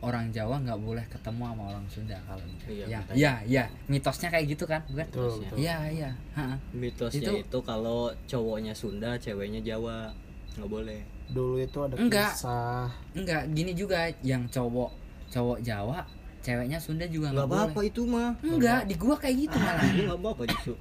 orang 0.00 0.30
Jawa 0.30 0.56
nggak 0.58 0.78
boleh 0.78 1.02
ketemu 1.04 1.42
sama 1.44 1.62
orang 1.66 1.84
Sunda 1.88 2.18
kalau? 2.22 2.44
Iya, 2.64 2.84
ya, 2.86 3.00
iya, 3.10 3.32
iya, 3.42 3.64
mitosnya 3.86 4.28
kayak 4.28 4.46
gitu 4.48 4.64
kan, 4.64 4.78
bukan? 4.84 5.02
betul 5.04 5.26
Mitosnya. 5.26 5.48
betul 5.48 5.58
Iya, 5.58 5.76
iya. 5.88 6.10
Ha-ha. 6.32 6.54
mitosnya 6.70 7.20
Itu- 7.20 7.38
itu, 7.42 7.58
kalau 7.60 8.00
cowoknya 8.24 8.72
Sunda 8.72 9.10
ceweknya 9.16 9.58
Jawa 9.60 10.14
nggak 10.54 10.66
boleh 10.68 11.00
dulu 11.28 11.56
itu 11.56 11.78
ada 11.78 11.94
Enggak. 11.94 12.32
kisah 12.32 12.88
Enggak, 13.12 13.42
gini 13.52 13.72
juga 13.72 13.98
yang 14.22 14.46
cowok 14.46 14.90
cowok 15.28 15.58
Jawa, 15.60 16.00
ceweknya 16.40 16.78
Sunda 16.78 17.04
juga 17.04 17.30
nggak 17.30 17.44
boleh. 17.44 17.62
apa-apa 17.66 17.80
itu 17.82 18.02
mah 18.04 18.30
Enggak, 18.40 18.80
di 18.84 18.94
gua 18.94 19.14
kayak 19.14 19.36
gitu 19.40 19.56
malah. 19.56 19.82
itu 19.92 20.02
nggak 20.04 20.18
apa-apa 20.18 20.42
justru 20.48 20.74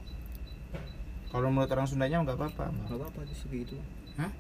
kalau 1.28 1.48
menurut 1.48 1.68
orang 1.70 1.84
Sundanya 1.86 2.18
nggak 2.22 2.38
apa-apa 2.38 2.64
Bang. 2.64 2.74
nggak 2.86 2.98
apa-apa 2.98 3.20
justru 3.28 3.48
kayak 3.50 3.62
gitu 3.66 3.76
Hah? 4.16 4.32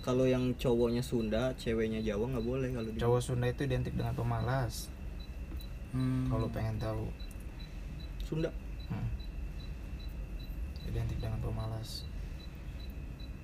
Kalau 0.00 0.24
yang 0.24 0.54
cowoknya 0.54 1.00
Sunda 1.00 1.52
ceweknya 1.54 2.00
Jawa 2.02 2.24
nggak 2.28 2.42
boleh 2.42 2.68
kalau 2.70 2.86
di 2.86 2.96
cowok 2.96 3.20
Sunda 3.20 3.46
itu 3.46 3.62
identik 3.62 3.92
dengan 3.92 4.12
pemalas 4.12 4.88
Hmm. 5.90 6.26
kalau 6.26 6.46
pengen 6.48 6.76
tahu 6.76 7.04
Sunda 8.22 8.48
Hmm. 8.86 9.08
identik 10.86 11.18
dengan 11.18 11.38
pemalas 11.38 12.06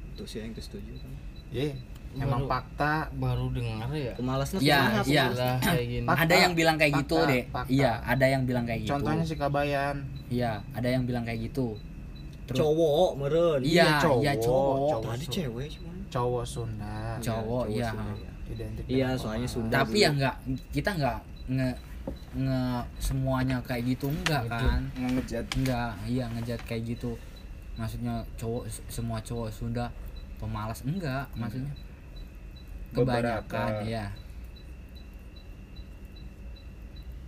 itu 0.08 0.22
sih 0.24 0.38
yang 0.40 0.54
setuju 0.54 0.96
kan 0.96 1.12
ye 1.50 1.74
emang 2.16 2.42
Baru- 2.42 2.50
fakta 2.50 2.94
baru 3.12 3.46
dengar 3.50 3.90
ya 3.90 4.14
pemalasnya 4.14 4.58
Iya, 4.58 4.78
kenapa? 4.80 5.04
iya. 5.04 5.24
Ada 6.08 6.34
yang 6.38 6.52
bilang 6.54 6.76
kayak 6.76 6.92
gitu 6.96 7.18
Fakta, 7.18 7.28
deh. 7.28 7.44
fakta. 7.46 7.68
Iya, 7.68 7.92
ada 8.02 8.26
yang 8.26 8.42
bilang 8.42 8.64
kayak 8.64 8.80
gitu. 8.80 8.90
contohnya 8.90 9.24
si 9.26 9.34
Kabayan 9.36 9.96
Iya, 10.26 10.52
ada 10.72 10.88
yang 10.88 11.04
bilang 11.04 11.22
kayak 11.22 11.40
gitu. 11.44 11.76
Terus 12.46 12.56
cowok 12.56 13.10
meren 13.16 13.60
Iya, 13.60 14.00
cowok, 14.00 14.22
iya 14.22 14.32
cowok. 14.34 14.76
cowok. 14.88 15.02
tadi 15.12 15.26
cewek 15.28 15.68
cuma 15.68 15.92
cowok 16.10 16.44
Sunda 16.46 17.18
Cowok, 17.18 17.64
iya. 17.70 17.90
Sunda, 17.90 18.14
iya. 18.14 18.32
identik 18.52 18.84
Iya, 18.86 19.08
dengan 19.12 19.18
soalnya. 19.18 19.48
Sunda. 19.48 19.74
Tapi 19.82 19.96
ya 20.02 20.10
enggak 20.14 20.36
kita 20.70 20.90
enggak 20.96 21.18
nge 21.46 21.70
nge 22.36 22.62
semuanya 23.00 23.56
kayak 23.64 23.82
gitu 23.96 24.06
enggak 24.12 24.42
kan? 24.46 24.80
ngejat 24.94 25.46
Enggak, 25.58 25.92
iya 26.06 26.24
ngejat 26.30 26.60
kayak 26.64 26.82
gitu. 26.96 27.18
Maksudnya 27.76 28.22
cowok 28.38 28.64
semua 28.88 29.18
cowok 29.20 29.48
Sunda 29.50 29.90
pemalas 30.38 30.80
enggak 30.86 31.26
maksudnya. 31.34 31.72
Kebanyakan 32.94 33.44
Beberapa. 33.44 33.84
ya. 33.84 34.06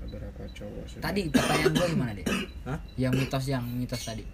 beberapa 0.09 0.43
cowok 0.57 0.85
Sunda. 0.89 1.05
Tadi 1.05 1.21
pertanyaan 1.29 1.73
gua 1.77 1.87
gimana 1.93 2.13
deh? 2.17 2.27
Hah? 2.65 2.79
Yang 2.97 3.13
mitos 3.21 3.45
yang 3.45 3.65
mitos 3.77 4.03
tadi. 4.09 4.25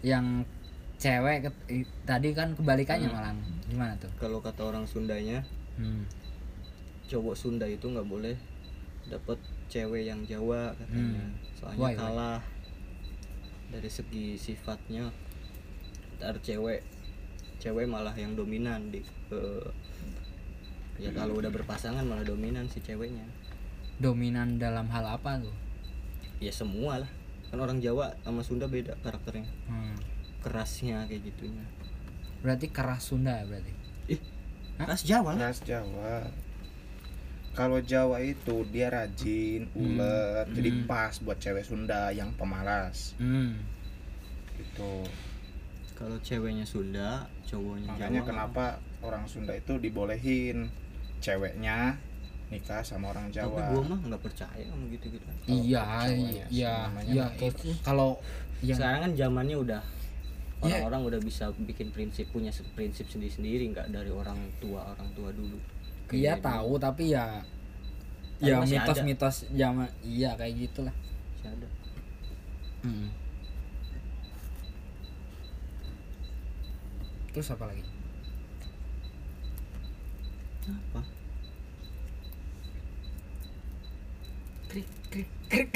Yang 0.00 0.48
cewek 1.04 1.38
ke- 1.42 1.64
i- 1.74 1.90
tadi 2.02 2.32
kan 2.32 2.52
kebalikannya 2.52 3.06
Hmm. 3.06 3.14
malah. 3.14 3.34
Gimana 3.66 3.92
tuh? 3.96 4.08
kalau 4.16 4.38
kata 4.38 4.64
orang 4.64 4.84
Sundanya 4.84 5.44
Hmm. 5.74 6.08
cowok 7.04 7.34
Sunda 7.34 7.66
itu 7.66 7.84
nggak 7.84 8.06
boleh 8.06 8.32
dapet 9.04 9.36
cewek 9.66 10.06
yang 10.06 10.24
Jawa 10.24 10.72
katanya 10.74 11.20
Hmm. 11.20 11.32
soalnya 11.54 11.76
Why, 11.78 11.90
why? 11.90 11.94
kalah 11.94 12.40
dari 13.68 13.90
segi 13.90 14.26
sifatnya 14.34 15.10
ntar 16.16 16.38
cewek 16.38 16.80
cewek 17.58 17.84
malah 17.84 18.14
yang 18.14 18.32
dominan 18.32 18.88
di 18.88 19.02
eh, 19.28 19.66
ya 20.96 21.10
kalau 21.10 21.36
udah 21.36 21.50
berpasangan 21.50 22.00
malah 22.02 22.22
dominan 22.22 22.64
si 22.64 22.78
ceweknya 22.78 23.26
Dominan 23.96 24.56
dalam 24.56 24.86
hal 24.86 25.04
apa 25.08 25.38
tuh? 25.38 25.54
ya 26.38 26.50
semua 26.50 26.98
lah 26.98 27.10
kan 27.46 27.58
orang 27.58 27.78
Jawa 27.78 28.14
sama 28.20 28.40
Sunda 28.40 28.64
beda 28.64 28.94
karakternya 29.00 29.46
Hmm. 29.66 29.96
Kerasnya 30.44 31.08
kayak 31.08 31.24
gitunya 31.24 31.64
Berarti 32.38 32.68
keras 32.68 33.08
Sunda 33.08 33.32
ya 33.34 33.44
berarti. 33.44 33.72
Hah? 34.76 34.84
keras 34.84 35.00
Jawa 35.02 35.32
lah. 35.32 35.48
Ras 35.48 35.60
Jawa. 35.62 36.28
Kalau 37.52 37.78
Jawa 37.80 38.18
itu 38.18 38.66
dia 38.68 38.90
rajin 38.90 39.70
ulet 39.72 40.44
jadi 40.50 40.70
Hmm. 40.70 40.84
pas 40.84 41.14
buat 41.18 41.38
cewek 41.38 41.62
Sunda 41.62 42.10
yang 42.10 42.28
pemalas. 42.34 43.16
Hmm. 43.16 43.56
gitu. 44.54 45.02
Kalau 45.94 46.18
ceweknya 46.20 46.62
Sunda 46.62 47.24
cowoknya 47.44 47.90
makanya 47.90 48.20
Jawa. 48.20 48.28
kenapa 48.28 48.64
orang 49.00 49.24
Sunda 49.24 49.50
itu 49.50 49.78
dibolehin? 49.78 50.68
Ceweknya 51.18 51.96
nikah 52.46 52.82
sama 52.82 53.08
orang 53.08 53.30
tapi 53.30 53.40
Jawa. 53.40 53.72
gua 53.72 53.82
mah 53.88 54.00
nggak 54.04 54.20
percaya 54.20 54.62
sama 54.64 54.84
gitu 54.90 55.06
gitu 55.10 55.24
Iya, 55.46 55.82
iya, 56.52 56.74
namanya 56.86 57.08
iya. 57.08 57.26
Kalau 57.80 58.20
yang 58.60 58.76
sekarang 58.76 59.00
kan 59.00 59.12
zamannya 59.16 59.56
udah 59.56 59.82
Orang-orang 60.60 61.00
udah 61.04 61.20
bisa 61.20 61.44
bikin 61.56 61.90
prinsip 61.90 62.30
punya 62.30 62.48
prinsip 62.72 63.06
sendiri-sendiri 63.06 63.68
nggak 63.70 63.88
dari 63.88 64.08
orang 64.08 64.38
tua 64.58 64.92
orang 64.92 65.08
tua 65.12 65.28
dulu 65.30 65.58
iya 66.10 66.34
dulu 66.34 66.44
tahu 66.44 66.72
tapi 66.78 67.04
ya 67.10 67.42
Tapi 68.34 68.50
ya 68.50 68.60
mitos-mitos 68.60 69.48
zaman 69.50 69.88
iya 70.02 70.34
kayak 70.34 70.54
gitulah. 70.60 70.94
masih 71.34 71.50
ada 71.50 71.68
Hmm. 72.80 73.08
Terus 77.30 77.48
apa 77.50 77.64
lagi? 77.64 77.80
apa 80.64 81.00
krik 84.66 84.88
krik 85.08 85.28
krik 85.48 85.68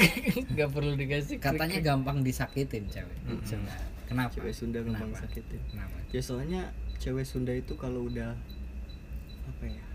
nggak 0.49 0.69
perlu 0.69 0.93
dikasih 0.93 1.37
krik, 1.37 1.45
Katanya 1.45 1.77
krik. 1.77 1.85
gampang 1.85 2.17
disakitin 2.19 2.89
cewek. 2.89 3.17
Sunda. 3.43 3.73
Kenapa? 4.09 4.33
cewek 4.33 4.53
Sunda 4.57 4.81
gampang 4.81 5.13
Kenapa? 5.13 5.21
sakitin 5.21 5.61
Kenapa? 5.69 5.95
ya 6.09 6.21
soalnya 6.25 6.61
cewek 6.97 7.25
Sunda 7.25 7.53
itu 7.53 7.77
kalau 7.77 8.09
udah 8.09 8.33
apa 9.45 9.65
ya 9.69 9.85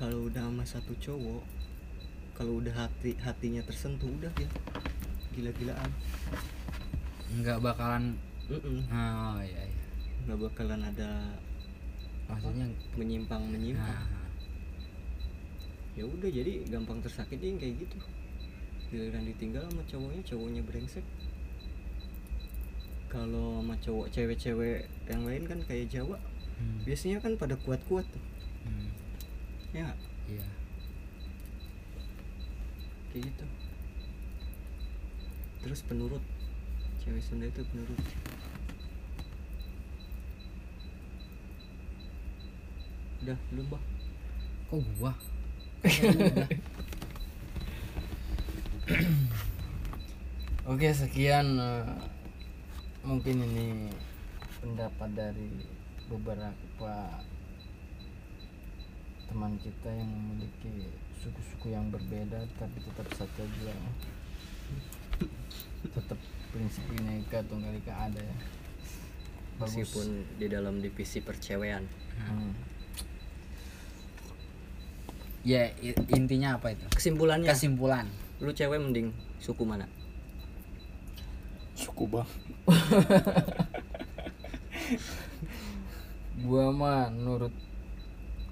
kalau 0.00 0.32
udah 0.32 0.42
sama 0.48 0.64
satu 0.64 0.96
cowok 0.96 1.44
kalau 2.32 2.64
udah 2.64 2.72
hati 2.72 3.12
hatinya 3.20 3.60
tersentuh 3.68 4.08
udah 4.08 4.32
ya 4.40 4.48
gila-gilaan 5.36 5.90
nggak 7.44 7.60
bakalan 7.60 8.16
Mm-mm. 8.48 8.80
oh 8.88 9.38
iya 9.44 9.62
iya 9.68 9.86
nggak 10.24 10.40
bakalan 10.40 10.80
ada 10.80 11.36
maksudnya 12.26 12.66
menyimpang 12.96 13.42
menyimpang 13.44 13.84
nah, 13.84 14.24
ya 15.92 16.08
udah 16.08 16.30
jadi 16.32 16.64
gampang 16.72 17.04
tersakitin 17.04 17.60
kayak 17.60 17.84
gitu 17.84 18.00
giliran 18.90 19.28
ditinggal 19.28 19.62
sama 19.68 19.84
cowoknya 19.86 20.22
cowoknya 20.26 20.62
brengsek 20.64 21.04
kalau 23.10 23.58
sama 23.58 23.74
cowok 23.82 24.06
cewek-cewek 24.14 24.86
yang 25.10 25.26
lain 25.26 25.42
kan 25.50 25.58
kayak 25.66 25.90
Jawa 25.90 26.14
hmm, 26.62 26.86
biasanya 26.86 27.18
kan 27.18 27.34
pada 27.34 27.58
kuat-kuat 27.66 28.06
tuh. 28.06 28.22
Hmm, 28.62 28.94
ya 29.74 29.90
iya. 30.30 30.46
Kayak 33.10 33.34
gitu. 33.34 33.46
Terus 35.66 35.82
penurut. 35.82 36.22
Cewek 37.02 37.18
Sunda 37.26 37.50
itu 37.50 37.66
penurut. 37.66 37.98
Udah 43.26 43.36
belum 43.50 43.66
bah 43.68 43.82
kok 44.70 44.80
gua? 45.02 45.12
Oke 50.70 50.94
sekian 50.94 51.58
eh, 51.58 51.90
mungkin 53.00 53.40
ini 53.40 53.88
pendapat 54.60 55.08
dari 55.16 55.48
beberapa 56.12 56.92
teman 59.30 59.56
kita 59.62 59.88
yang 59.88 60.10
memiliki 60.10 60.90
suku-suku 61.22 61.72
yang 61.72 61.88
berbeda 61.88 62.44
tapi 62.60 62.76
tetap 62.84 63.08
saja 63.16 63.42
juga 63.56 63.72
tetap 65.96 66.18
prinsip 66.52 66.84
bineka 66.92 67.40
tunggal 67.48 67.72
ika 67.72 68.10
ada 68.10 68.20
ya. 68.20 68.36
Bagus. 69.56 69.76
meskipun 69.76 70.06
di 70.40 70.46
dalam 70.48 70.80
divisi 70.80 71.20
percewean. 71.20 71.84
Hmm. 72.20 72.52
ya 75.40 75.72
intinya 76.12 76.60
apa 76.60 76.76
itu? 76.76 76.84
Kesimpulannya. 76.92 77.48
Kesimpulan. 77.48 78.08
Lu 78.44 78.52
cewek 78.52 78.76
mending 78.76 79.12
suku 79.40 79.64
mana 79.64 79.88
Suku 82.00 82.16
bang. 82.16 82.24
gua 86.48 86.72
mah 86.72 87.12
nurut 87.12 87.52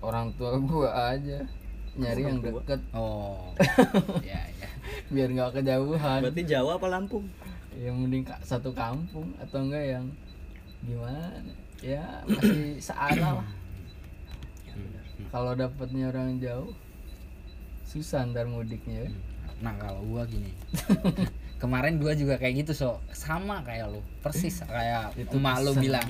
orang 0.05 0.37
tua 0.37 0.61
gua 0.61 1.17
aja. 1.17 1.49
Nyari 1.97 2.29
yang 2.29 2.45
deket. 2.45 2.77
Oh. 2.93 3.57
Ya 4.21 4.45
ya. 4.61 4.69
Biar 5.09 5.33
nggak 5.33 5.65
kejauhan. 5.65 6.29
Berarti 6.29 6.45
Jawa 6.45 6.77
apa 6.77 6.93
Lampung? 6.93 7.25
Yang 7.73 7.97
mending 7.97 8.29
satu 8.45 8.69
kampung 8.77 9.33
atau 9.41 9.65
enggak 9.65 9.97
yang 9.97 10.13
gimana? 10.85 11.41
Ya 11.81 12.05
masih 12.29 12.77
searah 12.93 13.41
lah. 13.41 13.49
Kalau 15.33 15.57
dapatnya 15.57 16.13
orang 16.13 16.37
jauh 16.37 16.77
susah 17.89 18.29
ntar 18.29 18.45
mudiknya. 18.45 19.09
Nah 19.65 19.73
kalau 19.81 20.05
gua 20.05 20.29
gini 20.29 20.53
kemarin 21.59 21.99
gua 21.99 22.15
juga 22.15 22.35
kayak 22.35 22.63
gitu 22.63 22.73
so. 22.73 22.91
Sama 23.11 23.61
kayak 23.63 23.91
lu 23.91 24.01
persis 24.19 24.63
kayak 24.63 25.15
Itu 25.15 25.37
emak 25.37 25.61
lu 25.61 25.75
bilang. 25.77 26.07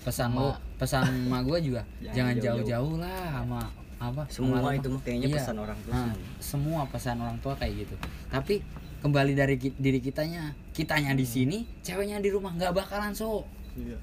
Pesan 0.00 0.32
lu 0.32 0.50
pesan 0.76 1.04
emak 1.26 1.42
gua 1.42 1.58
juga 1.58 1.82
Jangan 2.16 2.34
jauh-jauh. 2.36 2.96
lah 2.96 3.40
sama 3.40 3.60
apa 3.94 4.22
semua 4.28 4.58
sama 4.58 4.70
itu 4.74 4.88
mah. 4.88 5.00
kayaknya 5.00 5.28
Iya. 5.28 5.36
pesan 5.38 5.56
orang 5.56 5.78
tua 5.80 5.92
Nah, 5.94 6.12
semua. 6.38 6.80
pesan 6.86 7.16
orang 7.18 7.38
tua 7.38 7.54
kayak 7.54 7.74
gitu. 7.82 7.96
Tapi 8.28 8.54
kembali 9.00 9.32
dari 9.32 9.54
ki- 9.56 9.76
diri 9.76 9.98
kitanya 9.98 10.52
kitanya 10.70 11.12
di 11.12 11.24
sini 11.24 11.64
ceweknya 11.80 12.18
di 12.18 12.28
rumah 12.28 12.52
nggak 12.52 12.72
bakalan 12.74 13.12
so. 13.12 13.48
Iya. 13.74 13.96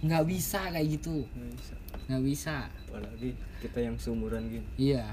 Nggak 0.00 0.24
bisa 0.24 0.62
kayak 0.68 0.88
gitu. 0.92 1.26
Nggak 1.28 1.52
bisa. 1.54 1.74
Nggak 2.06 2.22
bisa. 2.22 2.54
Apalagi 2.86 3.30
kita 3.58 3.78
yang 3.80 3.96
seumuran 3.98 4.46
gini. 4.46 4.66
Iya. 4.78 5.04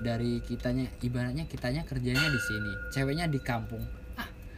Dari 0.00 0.40
kitanya 0.40 0.88
ibaratnya 0.98 1.44
kitanya 1.44 1.84
kerjanya 1.84 2.24
di 2.26 2.40
sini 2.40 2.72
ceweknya 2.90 3.24
di 3.26 3.36
kampung 3.38 3.84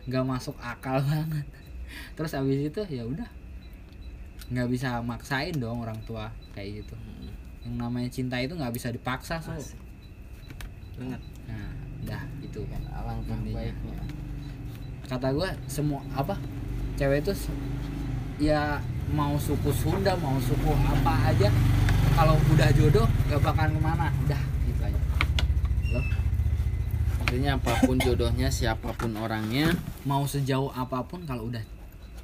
nggak 0.09 0.25
masuk 0.27 0.57
akal 0.59 0.99
banget. 1.11 1.47
Terus 2.17 2.33
abis 2.35 2.59
itu 2.73 2.81
ya 2.91 3.05
udah. 3.07 3.29
Nggak 4.53 4.69
bisa 4.69 5.01
maksain 5.05 5.55
dong 5.57 5.85
orang 5.85 5.99
tua 6.05 6.29
kayak 6.57 6.83
gitu. 6.83 6.97
Yang 7.63 7.75
namanya 7.79 8.09
cinta 8.11 8.37
itu 8.43 8.55
nggak 8.59 8.75
bisa 8.75 8.91
dipaksa 8.91 9.39
so. 9.39 9.55
Banget. 10.99 11.21
Nah 11.47 11.71
udah 12.03 12.23
itu 12.43 12.61
kan 12.67 12.83
alangkah 12.91 13.39
Intinya. 13.39 13.57
baiknya. 13.63 13.99
Kata 15.07 15.29
gue 15.31 15.51
semua 15.71 16.03
apa 16.17 16.35
cewek 16.99 17.23
itu 17.23 17.33
ya 18.43 18.81
mau 19.13 19.37
suku 19.39 19.71
Sunda 19.71 20.17
mau 20.19 20.35
suku 20.41 20.71
apa 20.73 21.31
aja 21.31 21.49
kalau 22.13 22.37
udah 22.53 22.69
jodoh 22.75 23.07
gak 23.31 23.41
bakalan 23.41 23.79
ke 23.79 23.81
mana. 23.81 24.09
Udah 24.27 24.43
gitu 24.67 24.81
aja. 24.83 25.01
Loh 25.95 26.22
intinya 27.33 27.57
apa 27.57 27.89
pun 27.89 27.97
jodohnya 27.97 28.53
siapa 28.53 28.93
pun 28.93 29.17
orangnya 29.17 29.73
mau 30.05 30.29
sejauh 30.29 30.69
apa 30.77 31.01
pun 31.09 31.25
kalau 31.25 31.49
udah 31.49 31.65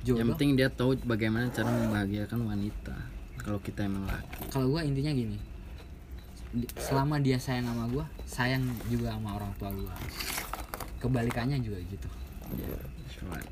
jodoh 0.04 0.20
yang 0.20 0.36
penting 0.36 0.52
dia 0.52 0.68
tahu 0.68 1.00
bagaimana 1.00 1.48
cara 1.48 1.72
membahagiakan 1.72 2.44
wanita 2.44 2.92
kalau 3.40 3.56
kita 3.64 3.88
emang 3.88 4.04
laki. 4.04 4.52
Kalau 4.52 4.68
gue 4.68 4.84
intinya 4.84 5.08
gini 5.16 5.40
selama 6.76 7.16
dia 7.24 7.40
sayang 7.40 7.72
sama 7.72 7.88
gue 7.88 8.04
sayang 8.28 8.68
juga 8.92 9.16
sama 9.16 9.40
orang 9.40 9.52
tua 9.56 9.72
gue 9.72 9.96
kebalikannya 11.00 11.56
juga 11.64 11.80
gitu. 11.88 12.08
That's 12.52 13.16
right. 13.32 13.48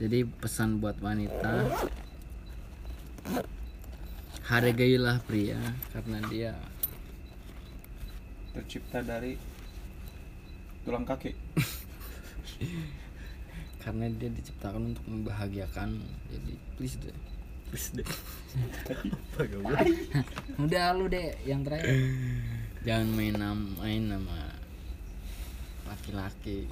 jadi 0.00 0.24
pesan 0.40 0.80
buat 0.80 0.96
wanita 1.04 1.68
hargailah 4.48 5.20
pria 5.28 5.60
karena 5.92 6.18
dia 6.32 6.52
Tercipta 8.56 9.04
dari 9.04 9.36
tulang 10.86 11.02
kaki. 11.02 11.34
karena 13.86 14.10
dia 14.18 14.26
diciptakan 14.34 14.90
untuk 14.90 15.06
membahagiakan 15.06 16.02
jadi 16.26 16.52
please 16.74 16.98
deh 16.98 17.14
terus 17.70 17.94
deh 17.94 18.08
udah 20.66 20.86
lu 20.98 21.06
deh 21.06 21.30
yang 21.46 21.62
terakhir 21.62 21.94
jangan 22.82 23.08
main 23.14 23.34
nam- 23.38 23.74
main 23.78 24.02
nama 24.10 24.50
laki-laki 25.86 26.66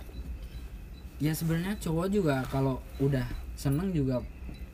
ya 1.23 1.31
sebenarnya 1.31 1.79
cowok 1.79 2.07
juga 2.11 2.43
kalau 2.51 2.83
udah 2.99 3.31
seneng 3.55 3.95
juga 3.95 4.19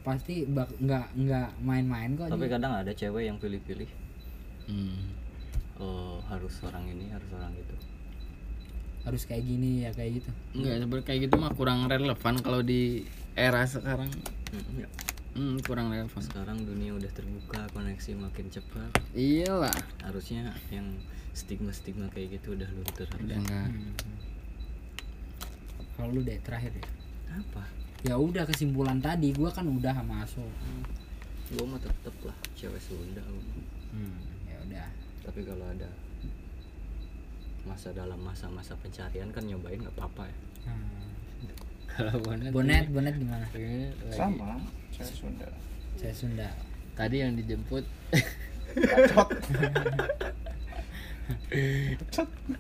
pasti 0.01 0.49
bak 0.49 0.73
nggak 0.81 1.13
nggak 1.13 1.49
main-main 1.61 2.17
kok 2.17 2.33
tapi 2.33 2.49
dia. 2.49 2.57
kadang 2.57 2.73
ada 2.73 2.93
cewek 2.97 3.29
yang 3.29 3.37
pilih-pilih 3.37 3.91
hmm. 4.65 5.13
oh 5.77 6.25
harus 6.25 6.57
orang 6.65 6.89
ini 6.89 7.13
harus 7.13 7.29
orang 7.37 7.53
itu 7.53 7.77
harus 9.11 9.27
kayak 9.27 9.45
gini 9.45 9.85
ya 9.85 9.91
kayak 9.91 10.23
gitu. 10.23 10.31
Enggak 10.55 10.75
sebenarnya 10.87 11.07
kayak 11.07 11.21
gitu 11.27 11.35
mah 11.37 11.53
kurang 11.59 11.91
relevan 11.91 12.35
kalau 12.41 12.61
di 12.63 13.05
era 13.35 13.67
sekarang. 13.67 14.11
Mm, 14.55 14.87
ya. 14.87 14.89
hmm, 15.35 15.57
kurang 15.67 15.91
relevan. 15.91 16.23
Sekarang 16.23 16.63
dunia 16.63 16.95
udah 16.95 17.11
terbuka 17.11 17.67
koneksi 17.75 18.11
makin 18.17 18.47
cepat. 18.49 18.91
Iyalah. 19.13 19.75
Harusnya 20.07 20.55
yang 20.71 20.87
stigma-stigma 21.35 22.11
kayak 22.11 22.41
gitu 22.41 22.59
udah 22.59 22.67
luntur 22.75 23.07
udah 23.07 23.39
harusnya. 23.39 23.39
enggak 23.39 23.69
kalau 26.01 26.17
lu 26.17 26.25
deh 26.25 26.41
terakhir 26.41 26.73
deh. 26.73 26.89
Apa? 27.29 27.61
Ya 28.09 28.17
udah 28.17 28.49
kesimpulan 28.49 29.05
tadi 29.05 29.37
gua 29.37 29.53
kan 29.53 29.69
udah 29.69 29.93
sama 29.93 30.25
Aso. 30.25 30.41
Gua 31.53 31.65
mah 31.69 31.77
tetep 31.77 32.17
lah 32.25 32.33
cewek 32.57 32.81
Sunda 32.81 33.21
hmm, 33.21 34.49
ya 34.49 34.57
udah. 34.65 34.89
Tapi 35.29 35.45
kalau 35.45 35.69
ada 35.69 35.93
masa 37.69 37.93
dalam 37.93 38.19
masa-masa 38.21 38.73
pencarian 38.81 39.29
kan 39.31 39.45
nyobain 39.45 39.81
nggak 39.81 39.95
apa-apa 39.97 40.25
ya. 40.29 40.37
Hmm. 40.69 41.09
kalau 41.91 42.17
bonet 42.25 42.51
bonet 42.53 42.85
bonet 42.93 43.15
gimana 43.17 43.47
Sama, 44.13 44.61
saya 44.93 45.13
Sunda. 45.13 45.49
saya 45.97 46.15
Sunda. 46.15 46.49
Tadi 46.95 47.17
yang 47.25 47.33
dijemput. 47.37 47.85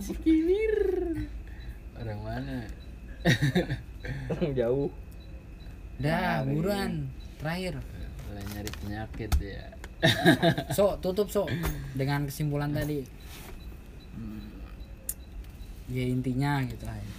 Sikimir 0.01 0.75
orang 2.01 2.21
mana? 2.25 2.59
Orang 4.33 4.53
jauh. 4.57 4.89
Dah 6.01 6.41
buruan. 6.49 7.13
Terakhir. 7.37 7.77
Mulai 8.25 8.45
nyari 8.57 8.71
penyakit 8.81 9.33
ya 9.37 9.81
so 10.73 10.97
tutup 11.01 11.29
so. 11.29 11.45
Dengan 11.93 12.25
kesimpulan 12.25 12.73
tadi 12.73 13.05
ya 15.91 16.05
intinya 16.07 16.63
gitu 16.65 16.87
aja 16.87 17.15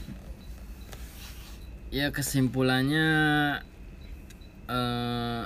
ya. 1.91 2.07
Kesimpulannya 2.09 3.07
eh 4.71 5.43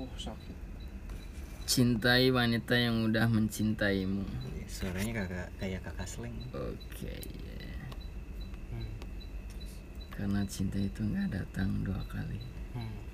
Oh, 0.00 0.08
sakit. 0.16 0.56
cintai 1.68 2.32
wanita 2.32 2.72
yang 2.72 3.04
udah 3.04 3.28
mencintaimu. 3.28 4.24
Suaranya 4.64 5.26
kakak 5.26 5.48
kayak 5.60 5.82
kakak 5.84 6.08
slang 6.08 6.32
oke 6.54 7.10
ya. 7.10 7.68
karena 10.14 10.44
cinta 10.48 10.76
itu 10.76 11.00
nggak 11.04 11.32
datang 11.32 11.84
dua 11.84 12.00
kali. 12.08 12.38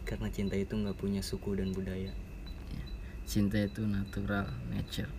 Karena 0.06 0.28
cinta 0.30 0.54
itu 0.54 0.74
nggak 0.78 0.98
punya 0.98 1.22
suku 1.24 1.58
dan 1.58 1.74
budaya. 1.74 2.12
Cinta 3.26 3.58
itu 3.58 3.82
natural 3.82 4.46
nature 4.70 5.10